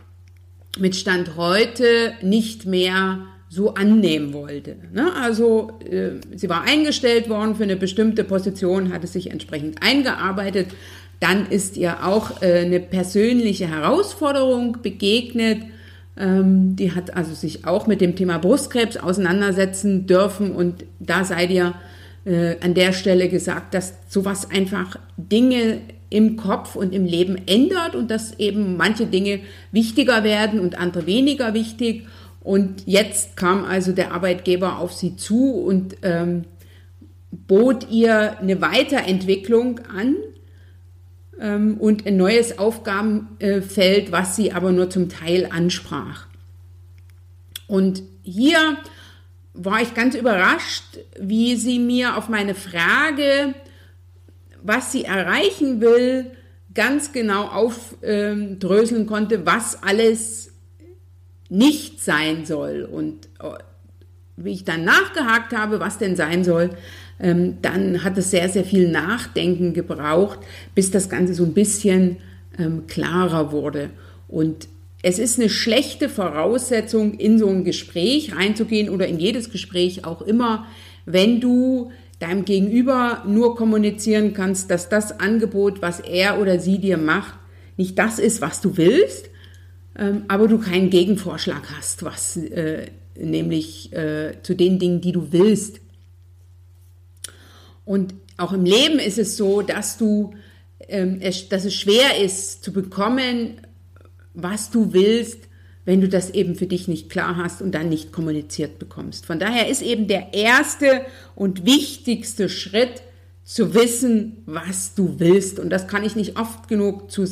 mit 0.79 0.97
Stand 0.97 1.37
heute 1.37 2.13
nicht 2.23 2.67
mehr 2.67 3.27
so 3.49 3.75
annehmen 3.75 4.33
wollte. 4.33 4.77
Ne? 4.93 5.13
Also 5.15 5.79
äh, 5.89 6.21
sie 6.35 6.49
war 6.49 6.63
eingestellt 6.63 7.29
worden 7.29 7.55
für 7.55 7.63
eine 7.63 7.77
bestimmte 7.77 8.25
Position, 8.25 8.93
hatte 8.93 9.07
sich 9.07 9.31
entsprechend 9.31 9.81
eingearbeitet. 9.81 10.69
Dann 11.25 11.47
ist 11.47 11.79
ihr 11.79 12.05
auch 12.05 12.43
äh, 12.43 12.67
eine 12.67 12.81
persönliche 12.81 13.67
Herausforderung 13.67 14.83
begegnet. 14.83 15.63
Ähm, 16.19 16.77
die 16.77 16.93
hat 16.93 17.17
also 17.17 17.33
sich 17.33 17.67
auch 17.67 17.87
mit 17.87 18.03
dem 18.03 18.15
Thema 18.15 18.37
Brustkrebs 18.37 18.99
auseinandersetzen 18.99 20.07
dürfen 20.07 20.53
und 20.53 20.85
da 21.01 21.25
seid 21.25 21.51
ihr 21.51 21.73
äh, 22.27 22.57
an 22.61 22.75
der 22.75 22.93
Stelle 22.93 23.31
gesagt, 23.31 23.73
dass 23.73 23.95
sowas 24.07 24.51
einfach 24.51 24.99
Dinge 25.17 25.79
im 26.11 26.37
Kopf 26.37 26.77
und 26.77 26.93
im 26.93 27.07
Leben 27.07 27.41
ändert 27.47 27.95
und 27.95 28.11
dass 28.11 28.39
eben 28.39 28.77
manche 28.77 29.07
Dinge 29.07 29.41
wichtiger 29.73 30.25
werden 30.25 30.61
und 30.61 30.79
andere 30.79 31.07
weniger 31.07 31.55
wichtig. 31.55 32.05
Und 32.43 32.83
jetzt 32.85 33.35
kam 33.39 33.65
also 33.65 33.93
der 33.93 34.13
Arbeitgeber 34.13 34.79
auf 34.79 34.93
sie 34.93 35.17
zu 35.17 35.53
und 35.53 35.97
ähm, 36.03 36.45
bot 37.31 37.91
ihr 37.91 38.39
eine 38.41 38.61
Weiterentwicklung 38.61 39.81
an 39.89 40.17
ähm, 41.41 41.77
und 41.79 42.07
ein 42.07 42.17
neues 42.17 42.59
Aufgabenfeld, 42.59 44.13
was 44.13 44.37
sie 44.37 44.53
aber 44.53 44.73
nur 44.73 44.91
zum 44.91 45.09
Teil 45.09 45.49
ansprach. 45.51 46.27
Und 47.67 48.03
hier 48.23 48.77
war 49.55 49.81
ich 49.81 49.95
ganz 49.95 50.15
überrascht, 50.15 50.99
wie 51.19 51.57
sie 51.57 51.79
mir 51.79 52.17
auf 52.17 52.29
meine 52.29 52.55
Frage, 52.55 53.55
was 54.63 54.93
sie 54.93 55.05
erreichen 55.05 55.81
will, 55.81 56.33
ganz 56.75 57.13
genau 57.13 57.45
aufdröseln 57.45 59.07
konnte, 59.07 59.47
was 59.47 59.83
alles 59.83 60.53
nicht 61.49 62.03
sein 62.03 62.45
soll. 62.45 62.83
Und 62.83 63.27
äh, 63.41 63.59
wie 64.37 64.53
ich 64.53 64.65
dann 64.65 64.85
nachgehakt 64.85 65.53
habe, 65.57 65.79
was 65.79 65.99
denn 65.99 66.17
sein 66.17 66.43
soll, 66.43 66.71
dann 67.19 68.03
hat 68.03 68.19
es 68.19 68.33
sehr, 68.33 68.49
sehr 68.49 68.65
viel 68.65 68.89
Nachdenken 68.89 69.73
gebraucht, 69.73 70.41
bis 70.75 70.91
das 70.91 71.09
Ganze 71.09 71.35
so 71.35 71.45
ein 71.45 71.55
bisschen 71.55 72.17
ähm, 72.59 72.87
klarer 72.89 73.53
wurde. 73.53 73.91
Und 74.27 74.69
es 75.03 75.19
ist 75.19 75.39
eine 75.39 75.51
schlechte 75.51 76.09
Voraussetzung, 76.09 77.15
in 77.15 77.39
so 77.39 77.49
ein 77.49 77.65
Gespräch 77.65 78.35
reinzugehen 78.35 78.89
oder 78.89 79.07
in 79.07 79.19
jedes 79.19 79.51
Gespräch 79.51 80.05
auch 80.05 80.23
immer, 80.23 80.67
wenn 81.05 81.41
du 81.41 81.93
deinem 82.19 82.45
Gegenüber 82.45 83.23
nur 83.27 83.55
kommunizieren 83.55 84.33
kannst, 84.33 84.71
dass 84.71 84.89
das 84.89 85.21
Angebot, 85.21 85.83
was 85.83 86.01
er 86.01 86.41
oder 86.41 86.59
sie 86.59 86.79
dir 86.79 86.97
macht, 86.97 87.35
nicht 87.77 87.99
das 87.99 88.19
ist, 88.19 88.41
was 88.41 88.61
du 88.61 88.77
willst, 88.77 89.29
ähm, 89.99 90.23
aber 90.29 90.49
du 90.49 90.59
keinen 90.59 90.91
Gegenvorschlag 90.91 91.63
hast, 91.77 92.03
was 92.03 92.37
äh, 92.37 92.87
nämlich 93.17 93.93
äh, 93.93 94.33
zu 94.43 94.55
den 94.55 94.79
Dingen, 94.79 95.01
die 95.01 95.13
du 95.13 95.33
willst. 95.33 95.81
Und 97.85 98.15
auch 98.37 98.53
im 98.53 98.65
Leben 98.65 98.99
ist 98.99 99.19
es 99.19 99.37
so, 99.37 99.63
dass 99.63 99.99
du, 99.99 100.35
ähm, 100.89 101.19
es, 101.21 101.49
dass 101.49 101.65
es 101.65 101.75
schwer 101.75 102.19
ist 102.23 102.65
zu 102.65 102.73
bekommen, 102.73 103.61
was 104.33 104.71
du 104.71 104.93
willst, 104.93 105.49
wenn 105.85 106.01
du 106.01 106.09
das 106.09 106.31
eben 106.31 106.55
für 106.55 106.67
dich 106.67 106.89
nicht 106.89 107.11
klar 107.11 107.37
hast 107.37 107.61
und 107.61 107.73
dann 107.73 107.89
nicht 107.89 108.11
kommuniziert 108.11 108.79
bekommst. 108.79 109.27
Von 109.27 109.39
daher 109.39 109.69
ist 109.69 109.83
eben 109.83 110.09
der 110.09 110.33
erste 110.33 111.03
und 111.35 111.67
wichtigste 111.67 112.49
Schritt 112.49 113.03
zu 113.45 113.75
wissen, 113.75 114.39
was 114.47 114.95
du 114.95 115.21
willst. 115.21 115.59
Und 115.59 115.69
das 115.69 115.87
kann 115.87 116.03
ich 116.03 116.17
nicht 116.17 116.39
oft 116.39 116.67
genug, 116.69 117.11
zu 117.11 117.25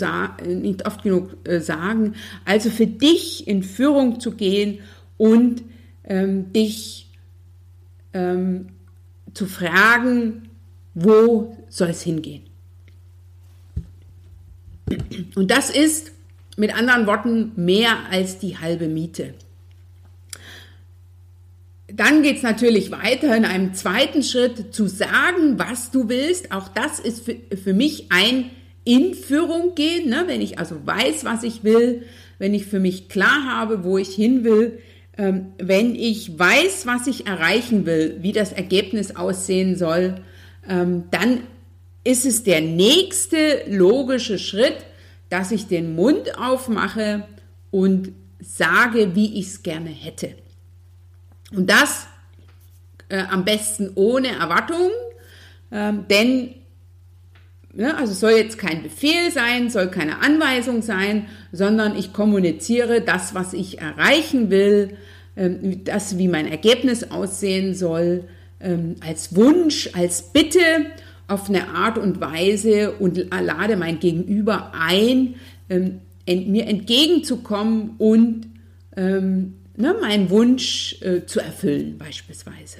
nicht 0.46 0.86
oft 0.86 1.02
genug 1.02 1.30
äh, 1.48 1.60
sagen. 1.60 2.14
Also 2.44 2.68
für 2.68 2.86
dich 2.86 3.48
in 3.48 3.62
Führung 3.62 4.20
zu 4.20 4.32
gehen 4.32 4.80
und 5.16 5.62
ähm, 6.04 6.52
dich 6.52 7.10
ähm, 8.12 8.66
zu 9.34 9.46
fragen, 9.46 10.48
wo 10.94 11.56
soll 11.68 11.88
es 11.88 12.02
hingehen? 12.02 12.42
Und 15.34 15.50
das 15.50 15.70
ist 15.70 16.12
mit 16.56 16.74
anderen 16.74 17.06
Worten 17.06 17.52
mehr 17.56 17.96
als 18.10 18.38
die 18.38 18.58
halbe 18.58 18.88
Miete. 18.88 19.34
Dann 21.88 22.22
geht 22.22 22.38
es 22.38 22.42
natürlich 22.42 22.90
weiter 22.90 23.36
in 23.36 23.44
einem 23.44 23.74
zweiten 23.74 24.22
Schritt 24.22 24.74
zu 24.74 24.86
sagen, 24.86 25.58
was 25.58 25.90
du 25.90 26.08
willst. 26.08 26.52
Auch 26.52 26.68
das 26.68 26.98
ist 26.98 27.24
für, 27.24 27.36
für 27.56 27.74
mich 27.74 28.06
ein 28.10 28.50
in 28.84 29.14
Führung 29.14 29.74
gehen. 29.74 30.08
Ne? 30.08 30.24
Wenn 30.26 30.40
ich 30.40 30.58
also 30.58 30.86
weiß, 30.86 31.24
was 31.24 31.42
ich 31.42 31.64
will, 31.64 32.02
wenn 32.38 32.54
ich 32.54 32.66
für 32.66 32.80
mich 32.80 33.08
klar 33.08 33.44
habe, 33.46 33.84
wo 33.84 33.98
ich 33.98 34.14
hin 34.14 34.42
will, 34.42 34.78
wenn 35.16 35.94
ich 35.94 36.38
weiß, 36.38 36.86
was 36.86 37.06
ich 37.06 37.26
erreichen 37.26 37.84
will, 37.84 38.18
wie 38.20 38.32
das 38.32 38.52
Ergebnis 38.52 39.14
aussehen 39.14 39.76
soll, 39.76 40.22
ähm, 40.66 41.04
dann 41.10 41.42
ist 42.04 42.24
es 42.24 42.44
der 42.44 42.60
nächste 42.60 43.64
logische 43.68 44.38
Schritt, 44.38 44.78
dass 45.28 45.52
ich 45.52 45.66
den 45.66 45.94
Mund 45.94 46.38
aufmache 46.38 47.24
und 47.70 48.12
sage, 48.40 49.14
wie 49.14 49.38
ich 49.38 49.46
es 49.46 49.62
gerne 49.62 49.90
hätte. 49.90 50.34
Und 51.52 51.70
das 51.70 52.06
äh, 53.08 53.22
am 53.30 53.44
besten 53.44 53.92
ohne 53.94 54.28
Erwartung, 54.28 54.90
ähm, 55.70 56.06
denn 56.08 56.54
ne, 57.74 57.96
also 57.96 58.12
soll 58.12 58.32
jetzt 58.32 58.58
kein 58.58 58.82
Befehl 58.82 59.30
sein, 59.30 59.70
soll 59.70 59.88
keine 59.88 60.20
Anweisung 60.22 60.82
sein, 60.82 61.26
sondern 61.52 61.96
ich 61.96 62.12
kommuniziere 62.12 63.00
das, 63.00 63.34
was 63.34 63.52
ich 63.52 63.80
erreichen 63.80 64.50
will, 64.50 64.96
ähm, 65.36 65.84
das, 65.84 66.18
wie 66.18 66.28
mein 66.28 66.46
Ergebnis 66.46 67.10
aussehen 67.10 67.74
soll, 67.74 68.24
ähm, 68.60 68.96
als 69.00 69.34
Wunsch, 69.34 69.90
als 69.94 70.32
Bitte 70.32 70.60
auf 71.28 71.48
eine 71.48 71.68
Art 71.68 71.98
und 71.98 72.20
Weise 72.20 72.92
und 72.92 73.16
lade 73.30 73.76
mein 73.76 74.00
Gegenüber 74.00 74.72
ein, 74.78 75.36
ähm, 75.70 76.00
mir 76.26 76.66
entgegenzukommen 76.66 77.94
und 77.98 78.46
ähm, 78.96 79.54
ne, 79.76 79.96
meinen 80.00 80.30
Wunsch 80.30 81.00
äh, 81.00 81.24
zu 81.24 81.40
erfüllen 81.40 81.96
beispielsweise. 81.98 82.78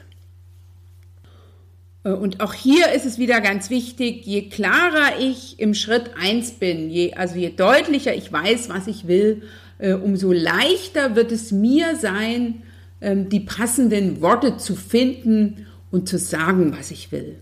Äh, 2.04 2.10
und 2.10 2.40
auch 2.40 2.54
hier 2.54 2.92
ist 2.92 3.06
es 3.06 3.18
wieder 3.18 3.40
ganz 3.40 3.70
wichtig, 3.70 4.24
je 4.26 4.48
klarer 4.48 5.20
ich 5.20 5.58
im 5.58 5.74
Schritt 5.74 6.12
1 6.20 6.52
bin, 6.52 6.90
je, 6.90 7.14
also 7.14 7.36
je 7.36 7.50
deutlicher 7.50 8.14
ich 8.14 8.32
weiß, 8.32 8.68
was 8.68 8.86
ich 8.86 9.06
will, 9.06 9.42
äh, 9.78 9.94
umso 9.94 10.32
leichter 10.32 11.16
wird 11.16 11.32
es 11.32 11.52
mir 11.52 11.96
sein, 11.96 12.62
ähm, 13.00 13.28
die 13.28 13.40
passenden 13.40 14.20
Worte 14.20 14.56
zu 14.56 14.76
finden 14.76 15.66
und 15.90 16.08
zu 16.08 16.18
sagen, 16.18 16.74
was 16.78 16.90
ich 16.90 17.12
will. 17.12 17.38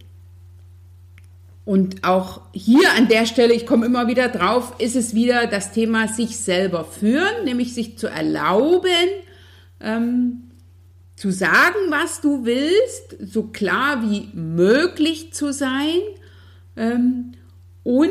Und 1.67 2.03
auch 2.03 2.41
hier 2.53 2.95
an 2.97 3.07
der 3.07 3.27
Stelle, 3.27 3.53
ich 3.53 3.67
komme 3.67 3.87
immer 3.87 4.09
wieder 4.09 4.29
drauf, 4.29 4.75
ist 4.79 4.97
es 4.97 5.15
wieder 5.15 5.47
das 5.47 5.73
Thema 5.73 6.09
sich 6.09 6.39
selber 6.39 6.85
führen, 6.85 7.45
nämlich 7.45 7.75
sich 7.75 7.99
zu 7.99 8.09
erlauben, 8.09 8.91
ähm, 9.81 10.50
zu 11.21 11.31
sagen, 11.31 11.91
was 11.91 12.23
du 12.23 12.47
willst, 12.47 13.15
so 13.21 13.43
klar 13.43 14.03
wie 14.09 14.31
möglich 14.33 15.35
zu 15.35 15.53
sein 15.53 16.01
ähm, 16.79 17.33
und 17.83 18.09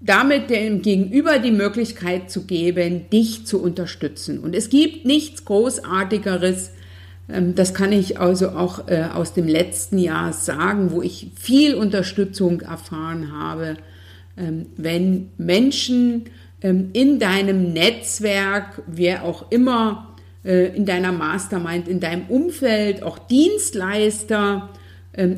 damit 0.00 0.48
dem 0.48 0.80
Gegenüber 0.80 1.38
die 1.38 1.50
Möglichkeit 1.50 2.30
zu 2.30 2.46
geben, 2.46 3.10
dich 3.10 3.44
zu 3.44 3.60
unterstützen. 3.60 4.38
Und 4.38 4.56
es 4.56 4.70
gibt 4.70 5.04
nichts 5.04 5.44
Großartigeres, 5.44 6.70
ähm, 7.28 7.54
das 7.54 7.74
kann 7.74 7.92
ich 7.92 8.18
also 8.18 8.48
auch 8.48 8.88
äh, 8.88 9.02
aus 9.12 9.34
dem 9.34 9.46
letzten 9.46 9.98
Jahr 9.98 10.32
sagen, 10.32 10.90
wo 10.90 11.02
ich 11.02 11.32
viel 11.38 11.74
Unterstützung 11.74 12.62
erfahren 12.62 13.30
habe, 13.30 13.76
ähm, 14.38 14.64
wenn 14.78 15.32
Menschen 15.36 16.30
ähm, 16.62 16.88
in 16.94 17.18
deinem 17.18 17.74
Netzwerk, 17.74 18.80
wer 18.86 19.24
auch 19.24 19.52
immer, 19.52 20.07
äh, 20.48 20.74
in 20.74 20.86
deiner 20.86 21.12
Mastermind, 21.12 21.86
in 21.86 22.00
deinem 22.00 22.26
Umfeld, 22.26 23.02
auch 23.02 23.18
Dienstleister, 23.18 24.70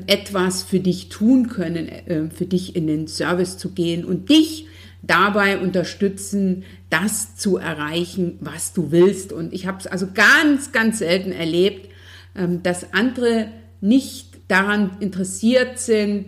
etwas 0.06 0.62
für 0.62 0.80
dich 0.80 1.08
tun 1.08 1.48
können, 1.48 1.88
äh, 1.88 2.28
für 2.28 2.44
dich 2.44 2.76
in 2.76 2.86
den 2.86 3.08
Service 3.08 3.56
zu 3.56 3.70
gehen 3.70 4.04
und 4.04 4.28
dich 4.28 4.66
dabei 5.02 5.58
unterstützen, 5.58 6.64
das 6.90 7.36
zu 7.36 7.56
erreichen, 7.56 8.36
was 8.40 8.72
du 8.72 8.90
willst. 8.90 9.32
Und 9.32 9.52
ich 9.52 9.66
habe 9.66 9.78
es 9.78 9.86
also 9.86 10.08
ganz, 10.12 10.72
ganz 10.72 10.98
selten 10.98 11.32
erlebt, 11.32 11.88
ähm, 12.36 12.62
dass 12.62 12.92
andere 12.92 13.48
nicht 13.80 14.28
daran 14.48 14.98
interessiert 15.00 15.78
sind, 15.78 16.26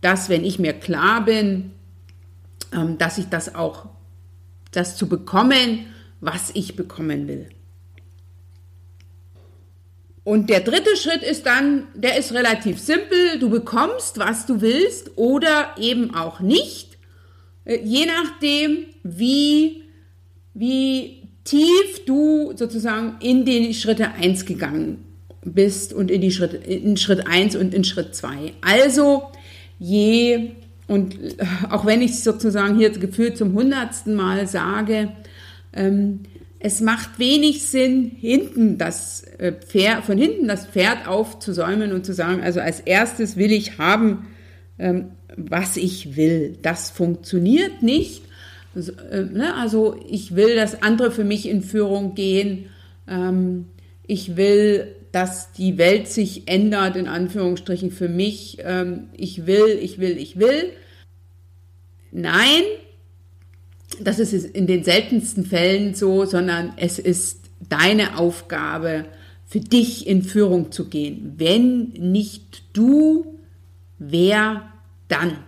dass, 0.00 0.28
wenn 0.28 0.44
ich 0.44 0.58
mir 0.58 0.72
klar 0.72 1.24
bin, 1.24 1.72
ähm, 2.72 2.96
dass 2.96 3.18
ich 3.18 3.26
das 3.26 3.54
auch, 3.54 3.86
das 4.72 4.96
zu 4.96 5.08
bekommen, 5.08 5.86
was 6.20 6.50
ich 6.54 6.76
bekommen 6.76 7.28
will. 7.28 7.48
Und 10.30 10.48
der 10.48 10.60
dritte 10.60 10.96
Schritt 10.96 11.24
ist 11.24 11.44
dann, 11.44 11.88
der 11.92 12.16
ist 12.16 12.32
relativ 12.32 12.78
simpel. 12.78 13.40
Du 13.40 13.50
bekommst, 13.50 14.20
was 14.20 14.46
du 14.46 14.60
willst 14.60 15.18
oder 15.18 15.74
eben 15.76 16.14
auch 16.14 16.38
nicht. 16.38 16.98
Äh, 17.64 17.80
je 17.82 18.06
nachdem, 18.06 18.86
wie, 19.02 19.82
wie 20.54 21.24
tief 21.42 22.04
du 22.06 22.52
sozusagen 22.54 23.16
in 23.18 23.44
die 23.44 23.74
Schritte 23.74 24.12
1 24.12 24.44
gegangen 24.46 25.04
bist 25.44 25.92
und 25.92 26.12
in 26.12 26.20
die 26.20 26.30
Schritt, 26.30 26.64
in 26.64 26.96
Schritt 26.96 27.26
1 27.26 27.56
und 27.56 27.74
in 27.74 27.82
Schritt 27.82 28.14
2. 28.14 28.52
Also 28.60 29.32
je, 29.80 30.52
und 30.86 31.16
äh, 31.20 31.44
auch 31.70 31.86
wenn 31.86 32.02
ich 32.02 32.22
sozusagen 32.22 32.78
hier 32.78 32.90
gefühlt 32.90 33.36
zum 33.36 33.52
hundertsten 33.54 34.14
Mal 34.14 34.46
sage, 34.46 35.10
ähm, 35.72 36.20
es 36.62 36.82
macht 36.82 37.18
wenig 37.18 37.62
Sinn, 37.66 38.12
hinten 38.20 38.76
das 38.76 39.24
äh, 39.38 39.52
Pferd, 39.52 40.04
von 40.04 40.18
hinten 40.18 40.46
das 40.46 40.66
Pferd 40.66 41.08
aufzusäumen 41.08 41.92
und 41.92 42.04
zu 42.04 42.12
sagen, 42.12 42.42
also 42.42 42.60
als 42.60 42.80
erstes 42.80 43.36
will 43.36 43.50
ich 43.50 43.78
haben, 43.78 44.26
ähm, 44.78 45.12
was 45.36 45.78
ich 45.78 46.16
will. 46.16 46.58
Das 46.60 46.90
funktioniert 46.90 47.82
nicht. 47.82 48.22
Also, 48.74 48.92
äh, 48.92 49.22
ne? 49.22 49.54
also 49.54 49.98
ich 50.06 50.36
will, 50.36 50.54
dass 50.54 50.82
andere 50.82 51.10
für 51.10 51.24
mich 51.24 51.48
in 51.48 51.62
Führung 51.62 52.14
gehen. 52.14 52.66
Ähm, 53.08 53.66
ich 54.06 54.36
will, 54.36 54.88
dass 55.12 55.52
die 55.52 55.78
Welt 55.78 56.08
sich 56.08 56.46
ändert, 56.46 56.94
in 56.94 57.08
Anführungsstrichen 57.08 57.90
für 57.90 58.08
mich. 58.10 58.58
Ähm, 58.62 59.08
ich 59.16 59.46
will, 59.46 59.78
ich 59.80 59.98
will, 59.98 60.18
ich 60.18 60.38
will. 60.38 60.72
Nein, 62.12 62.62
das 64.00 64.18
ist 64.18 64.32
in 64.32 64.66
den 64.66 64.84
seltensten 64.84 65.44
Fällen 65.44 65.94
so, 65.94 66.24
sondern 66.24 66.74
es 66.76 66.98
ist 66.98 67.40
deine 67.68 68.18
Aufgabe, 68.18 69.06
für 69.46 69.60
dich 69.60 70.06
in 70.06 70.22
Führung 70.22 70.70
zu 70.70 70.88
gehen. 70.88 71.34
Wenn 71.36 71.88
nicht 71.88 72.62
du, 72.72 73.40
wer 73.98 74.62
dann. 75.08 75.38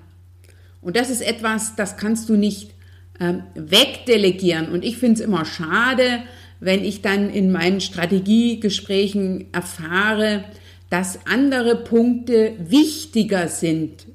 Und 0.80 0.96
das 0.96 1.08
ist 1.08 1.22
etwas, 1.22 1.76
das 1.76 1.96
kannst 1.96 2.28
du 2.28 2.34
nicht 2.34 2.72
ähm, 3.20 3.44
wegdelegieren. 3.54 4.72
Und 4.72 4.84
ich 4.84 4.96
finde 4.96 5.20
es 5.20 5.20
immer 5.20 5.44
schade, 5.44 6.24
wenn 6.58 6.84
ich 6.84 7.00
dann 7.00 7.30
in 7.30 7.52
meinen 7.52 7.80
Strategiegesprächen 7.80 9.52
erfahre, 9.52 10.44
dass 10.90 11.24
andere 11.26 11.76
Punkte 11.76 12.54
wichtiger 12.58 13.46
sind. 13.46 14.06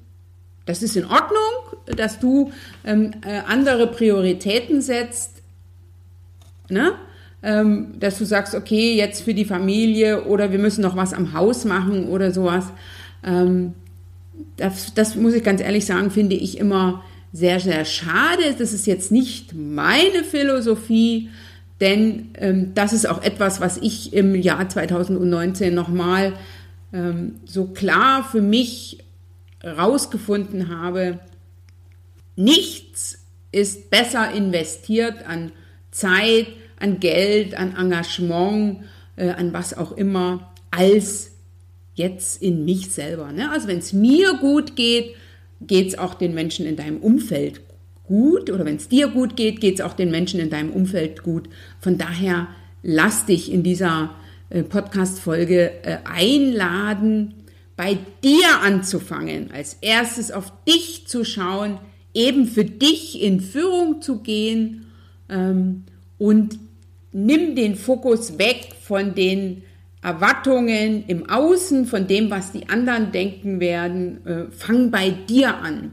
Das 0.68 0.84
ist 0.84 0.96
in 0.96 1.06
Ordnung, 1.06 1.80
dass 1.96 2.20
du 2.20 2.52
ähm, 2.86 3.12
äh, 3.26 3.40
andere 3.48 3.88
Prioritäten 3.88 4.82
setzt, 4.82 5.42
ne? 6.70 6.94
ähm, 7.42 7.94
dass 8.00 8.18
du 8.18 8.26
sagst, 8.26 8.54
okay, 8.54 8.96
jetzt 8.96 9.24
für 9.24 9.34
die 9.34 9.46
Familie 9.46 10.26
oder 10.26 10.52
wir 10.52 10.60
müssen 10.60 10.82
noch 10.82 10.96
was 10.96 11.14
am 11.14 11.34
Haus 11.34 11.66
machen 11.66 12.10
oder 12.10 12.32
sowas. 12.32 12.66
Ähm, 13.24 13.74
das, 14.58 14.94
das 14.94 15.16
muss 15.16 15.34
ich 15.34 15.44
ganz 15.44 15.62
ehrlich 15.62 15.86
sagen, 15.86 16.12
finde 16.12 16.36
ich 16.36 16.58
immer 16.58 17.04
sehr, 17.32 17.60
sehr 17.62 17.86
schade. 17.86 18.56
Das 18.60 18.74
ist 18.74 18.88
jetzt 18.88 19.12
nicht 19.12 19.54
meine 19.56 20.24
Philosophie, 20.30 21.30
denn 21.80 22.30
ähm, 22.36 22.74
das 22.74 22.92
ist 22.92 23.08
auch 23.08 23.24
etwas, 23.24 23.62
was 23.62 23.78
ich 23.78 24.14
im 24.14 24.36
Jahr 24.36 24.68
2019 24.68 25.74
nochmal 25.74 26.34
ähm, 26.92 27.36
so 27.46 27.66
klar 27.66 28.28
für 28.30 28.42
mich 28.42 28.98
rausgefunden 29.64 30.70
habe. 30.70 31.20
Nichts 32.36 33.26
ist 33.52 33.90
besser 33.90 34.32
investiert 34.32 35.26
an 35.26 35.52
Zeit, 35.92 36.48
an 36.80 37.00
Geld, 37.00 37.56
an 37.56 37.76
Engagement, 37.76 38.84
äh, 39.16 39.30
an 39.30 39.54
was 39.54 39.76
auch 39.76 39.92
immer, 39.94 40.54
als 40.70 41.32
jetzt 41.96 42.42
in 42.42 42.66
mich 42.66 42.92
selber. 42.92 43.32
Ne? 43.32 43.50
Also 43.52 43.68
wenn 43.68 43.80
es 43.80 43.94
mir 43.94 44.36
gut 44.36 44.76
geht, 44.76 45.16
geht 45.62 45.88
es 45.88 45.98
auch 45.98 46.14
den 46.14 46.36
Menschen 46.36 46.68
in 46.68 46.76
deinem 46.76 46.98
Umfeld 46.98 47.62
gut 48.04 48.50
oder 48.52 48.64
wenn 48.66 48.78
es 48.78 48.88
dir 48.88 49.08
gut 49.08 49.36
geht, 49.36 49.60
geht 49.60 49.76
es 49.76 49.82
auch 49.82 49.94
den 49.94 50.12
Menschen 50.12 50.40
in 50.40 50.50
deinem 50.50 50.72
Umfeld 50.72 51.24
gut. 51.24 51.50
Von 51.80 51.98
daher 51.98 52.48
lass 52.84 53.26
dich 53.26 53.52
in 53.52 53.64
dieser 53.64 54.16
äh, 54.50 54.64
Podcast-Folge 54.64 55.72
äh, 55.84 55.98
einladen, 56.06 57.34
bei 57.78 57.98
dir 58.24 58.60
anzufangen, 58.64 59.52
als 59.52 59.78
erstes 59.82 60.32
auf 60.32 60.52
dich 60.68 61.08
zu 61.08 61.24
schauen, 61.24 61.78
eben 62.14 62.48
für 62.48 62.66
dich 62.66 63.22
in 63.22 63.40
Führung 63.40 64.02
zu 64.02 64.20
gehen 64.20 64.88
ähm, 65.30 65.84
und 66.18 66.58
nimm 67.14 67.56
den 67.56 67.76
Fokus 67.76 68.38
weg 68.40 68.74
von 68.82 69.14
den 69.16 69.62
Erwartungen 70.02 71.06
im 71.08 71.30
Außen, 71.30 71.86
von 71.86 72.08
dem, 72.08 72.30
was 72.30 72.52
die 72.52 72.68
anderen 72.70 73.12
denken 73.12 73.60
werden. 73.60 74.26
Äh, 74.26 74.52
fang 74.52 74.90
bei 74.90 75.12
dir 75.12 75.56
an. 75.58 75.92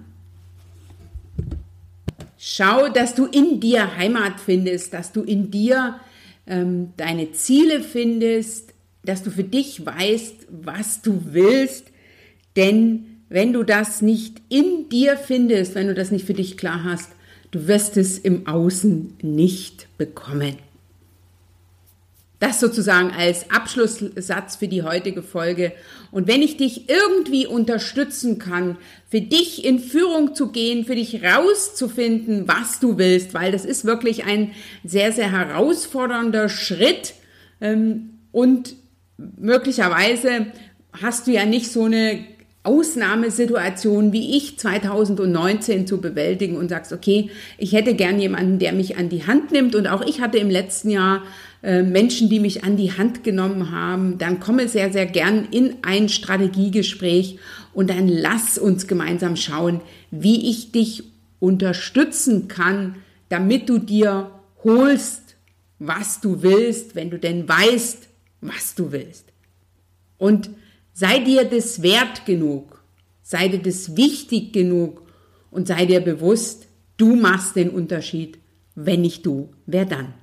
Schau, 2.39 2.89
dass 2.89 3.15
du 3.15 3.27
in 3.27 3.61
dir 3.61 3.97
Heimat 3.97 4.41
findest, 4.41 4.93
dass 4.93 5.13
du 5.13 5.23
in 5.23 5.51
dir 5.51 6.01
ähm, 6.47 6.93
deine 6.97 7.33
Ziele 7.33 7.81
findest, 7.81 8.74
dass 9.05 9.23
du 9.23 9.31
für 9.31 9.45
dich 9.45 9.85
weißt, 9.85 10.47
was 10.51 11.03
du 11.03 11.21
willst. 11.31 11.87
Denn 12.57 13.21
wenn 13.29 13.53
du 13.53 13.63
das 13.63 14.03
nicht 14.03 14.41
in 14.49 14.89
dir 14.89 15.17
findest, 15.17 15.75
wenn 15.75 15.89
du 15.89 15.95
das 15.95 16.11
nicht 16.11 16.27
für 16.27 16.35
dich 16.35 16.57
klar 16.57 16.85
hast, 16.85 17.11
du 17.51 17.67
wirst 17.67 17.97
es 17.97 18.19
im 18.19 18.47
Außen 18.47 19.15
nicht 19.23 19.89
bekommen. 19.99 20.57
Das 22.41 22.61
sozusagen 22.61 23.11
als 23.11 23.51
Abschlusssatz 23.51 24.57
für 24.57 24.69
die 24.69 24.83
heutige 24.83 25.23
Folge. 25.23 25.73
Und 26.11 26.27
wenn 26.27 26.43
ich 26.43 26.57
dich 26.57 26.91
irgendwie 26.91 27.47
unterstützen 27.47 28.39
kann, 28.39 28.77
für 29.09 29.21
dich 29.21 29.65
in 29.65 29.79
Führung 29.79 30.35
zu 30.35 30.49
gehen, 30.49 30.85
für 30.85 30.97
dich 30.97 31.23
rauszufinden, 31.25 32.47
was 32.47 32.81
du 32.81 32.99
willst, 32.99 33.33
weil 33.35 33.51
das 33.51 33.65
ist 33.65 33.85
wirklich 33.85 34.25
ein 34.25 34.51
sehr, 34.85 35.13
sehr 35.13 35.33
herausfordernder 35.33 36.49
Schritt. 36.49 37.15
Ähm, 37.61 38.11
und 38.31 38.75
möglicherweise 39.19 40.47
hast 40.93 41.27
du 41.27 41.33
ja 41.33 41.45
nicht 41.45 41.71
so 41.71 41.85
eine 41.85 42.25
Ausnahmesituation 42.65 44.13
wie 44.13 44.39
ich 44.39 44.59
2019 44.59 45.87
zu 45.87 46.01
bewältigen 46.01 46.57
und 46.57 46.71
sagst, 46.71 46.93
okay, 46.93 47.31
ich 47.59 47.73
hätte 47.73 47.95
gern 47.95 48.19
jemanden, 48.19 48.59
der 48.59 48.73
mich 48.73 48.97
an 48.97 49.11
die 49.11 49.27
Hand 49.27 49.53
nimmt. 49.53 49.75
Und 49.75 49.87
auch 49.87 50.01
ich 50.01 50.23
hatte 50.23 50.39
im 50.39 50.49
letzten 50.49 50.89
Jahr 50.89 51.23
äh, 51.63 51.83
Menschen, 51.83 52.31
die 52.31 52.41
mich 52.41 52.65
an 52.65 52.79
die 52.79 52.93
Hand 52.93 53.23
genommen 53.23 53.71
haben. 53.71 54.17
Dann 54.17 54.41
komme 54.41 54.67
sehr, 54.67 54.91
sehr 54.93 55.05
gern 55.05 55.47
in 55.51 55.77
ein 55.83 56.09
Strategiegespräch 56.09 57.39
und 57.75 57.91
dann 57.91 58.09
lass 58.09 58.57
uns 58.57 58.87
gemeinsam 58.87 59.37
schauen, 59.37 59.83
wie 60.11 60.49
ich 60.51 60.73
dich 60.73 61.05
unterstützen 61.41 62.49
kann, 62.49 62.97
damit 63.29 63.69
du 63.69 63.79
dir 63.79 64.31
holst, 64.63 65.37
was 65.79 66.23
du 66.23 66.43
willst, 66.43 66.95
wenn 66.95 67.11
du 67.11 67.19
denn 67.19 67.47
weißt, 67.47 68.09
was 68.45 68.75
du 68.75 68.93
willst. 68.93 69.33
Und 70.19 70.51
sei 70.93 71.19
dir 71.19 71.45
das 71.45 71.83
wert 71.83 72.27
genug, 72.27 72.85
sei 73.23 73.49
dir 73.49 73.63
das 73.63 73.97
wichtig 73.97 74.53
genug 74.53 75.03
und 75.51 75.67
sei 75.67 75.87
dir 75.87 76.01
bewusst, 76.01 76.69
du 76.97 77.17
machst 77.17 77.57
den 77.57 77.71
Unterschied. 77.71 78.39
Wenn 78.75 79.03
nicht 79.03 79.25
du, 79.25 79.51
wer 79.67 79.85
dann? 79.85 80.15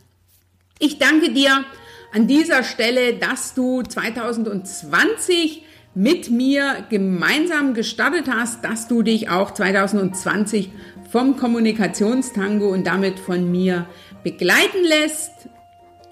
Ich 0.79 0.97
danke 0.97 1.31
dir 1.31 1.65
an 2.13 2.27
dieser 2.27 2.63
Stelle, 2.63 3.15
dass 3.15 3.53
du 3.53 3.81
2020 3.81 5.63
mit 5.93 6.29
mir 6.29 6.85
gemeinsam 6.89 7.73
gestartet 7.73 8.27
hast, 8.29 8.63
dass 8.63 8.87
du 8.87 9.01
dich 9.01 9.29
auch 9.29 9.51
2020 9.51 10.69
vom 11.11 11.37
Kommunikationstango 11.37 12.69
und 12.69 12.87
damit 12.87 13.19
von 13.19 13.49
mir 13.51 13.87
begleiten 14.23 14.83
lässt. 14.83 15.31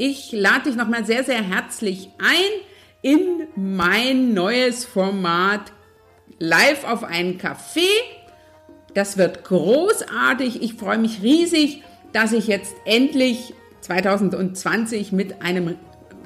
Ich 0.02 0.32
lade 0.32 0.70
dich 0.70 0.78
nochmal 0.78 1.06
sehr, 1.06 1.26
sehr 1.26 1.42
herzlich 1.42 2.10
ein 2.20 2.62
in 3.02 3.48
mein 3.58 4.34
neues 4.34 4.86
Format 4.86 5.74
Live 6.40 6.86
auf 6.86 7.04
einen 7.04 7.38
Kaffee. 7.38 7.82
Das 8.94 9.18
wird 9.18 9.44
großartig. 9.44 10.62
Ich 10.62 10.76
freue 10.76 11.00
mich 11.00 11.22
riesig, 11.22 11.84
dass 12.14 12.32
ich 12.32 12.48
jetzt 12.48 12.74
endlich 12.86 13.54
2020 13.82 15.12
mit 15.12 15.42
einem 15.42 15.76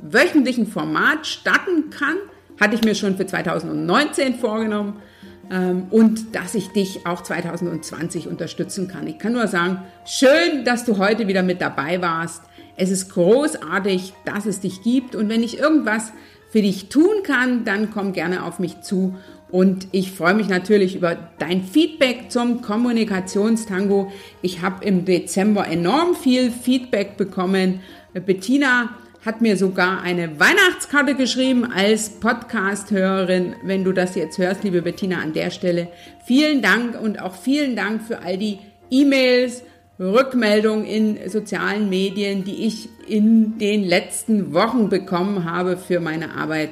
wöchentlichen 0.03 0.67
Format 0.67 1.25
starten 1.25 1.89
kann. 1.89 2.17
Hatte 2.61 2.75
ich 2.75 2.83
mir 2.83 2.93
schon 2.93 3.17
für 3.17 3.25
2019 3.25 4.35
vorgenommen 4.35 5.01
ähm, 5.49 5.87
und 5.89 6.35
dass 6.35 6.53
ich 6.53 6.67
dich 6.73 7.07
auch 7.07 7.23
2020 7.23 8.27
unterstützen 8.27 8.87
kann. 8.87 9.07
Ich 9.07 9.17
kann 9.17 9.33
nur 9.33 9.47
sagen, 9.47 9.81
schön, 10.05 10.63
dass 10.63 10.85
du 10.85 10.99
heute 10.99 11.27
wieder 11.27 11.41
mit 11.41 11.59
dabei 11.59 11.99
warst. 12.03 12.43
Es 12.75 12.89
ist 12.89 13.09
großartig, 13.09 14.13
dass 14.25 14.45
es 14.45 14.59
dich 14.59 14.81
gibt 14.81 15.15
und 15.15 15.29
wenn 15.29 15.43
ich 15.43 15.59
irgendwas 15.59 16.11
für 16.51 16.61
dich 16.61 16.89
tun 16.89 17.23
kann, 17.23 17.65
dann 17.65 17.91
komm 17.91 18.13
gerne 18.13 18.43
auf 18.43 18.59
mich 18.59 18.81
zu. 18.81 19.15
Und 19.49 19.87
ich 19.91 20.11
freue 20.11 20.33
mich 20.33 20.49
natürlich 20.49 20.95
über 20.95 21.15
dein 21.37 21.63
Feedback 21.63 22.31
zum 22.31 22.61
Kommunikationstango. 22.61 24.11
Ich 24.41 24.61
habe 24.61 24.83
im 24.83 25.05
Dezember 25.05 25.67
enorm 25.67 26.15
viel 26.15 26.49
Feedback 26.49 27.17
bekommen. 27.17 27.81
Bettina 28.13 28.89
hat 29.25 29.41
mir 29.41 29.55
sogar 29.57 30.01
eine 30.01 30.39
Weihnachtskarte 30.39 31.15
geschrieben 31.15 31.65
als 31.71 32.09
Podcast-Hörerin. 32.19 33.55
Wenn 33.63 33.83
du 33.83 33.93
das 33.93 34.15
jetzt 34.15 34.37
hörst, 34.37 34.63
liebe 34.63 34.81
Bettina, 34.81 35.19
an 35.19 35.33
der 35.33 35.49
Stelle 35.49 35.87
vielen 36.25 36.61
Dank 36.61 36.99
und 36.99 37.21
auch 37.21 37.35
vielen 37.35 37.75
Dank 37.75 38.01
für 38.01 38.21
all 38.21 38.37
die 38.37 38.59
E-Mails, 38.89 39.63
Rückmeldung 39.99 40.85
in 40.85 41.29
sozialen 41.29 41.89
Medien, 41.89 42.43
die 42.43 42.65
ich 42.65 42.89
in 43.07 43.57
den 43.57 43.83
letzten 43.83 44.53
Wochen 44.53 44.89
bekommen 44.89 45.45
habe 45.45 45.77
für 45.77 45.99
meine 45.99 46.35
Arbeit. 46.35 46.71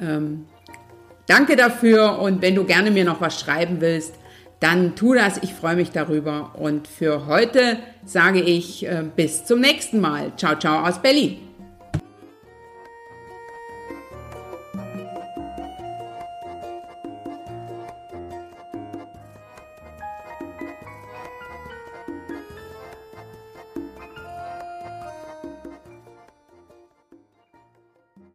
Ähm, 0.00 0.46
danke 1.26 1.56
dafür 1.56 2.18
und 2.20 2.42
wenn 2.42 2.54
du 2.54 2.64
gerne 2.64 2.90
mir 2.90 3.04
noch 3.04 3.20
was 3.20 3.40
schreiben 3.40 3.80
willst, 3.80 4.14
dann 4.60 4.96
tu 4.96 5.14
das. 5.14 5.38
Ich 5.42 5.54
freue 5.54 5.76
mich 5.76 5.90
darüber. 5.90 6.52
Und 6.54 6.88
für 6.88 7.26
heute 7.26 7.78
sage 8.04 8.40
ich 8.40 8.86
äh, 8.86 9.04
bis 9.14 9.44
zum 9.44 9.60
nächsten 9.60 10.00
Mal. 10.00 10.32
Ciao, 10.36 10.56
ciao 10.58 10.86
aus 10.86 11.00
Berlin. 11.00 11.47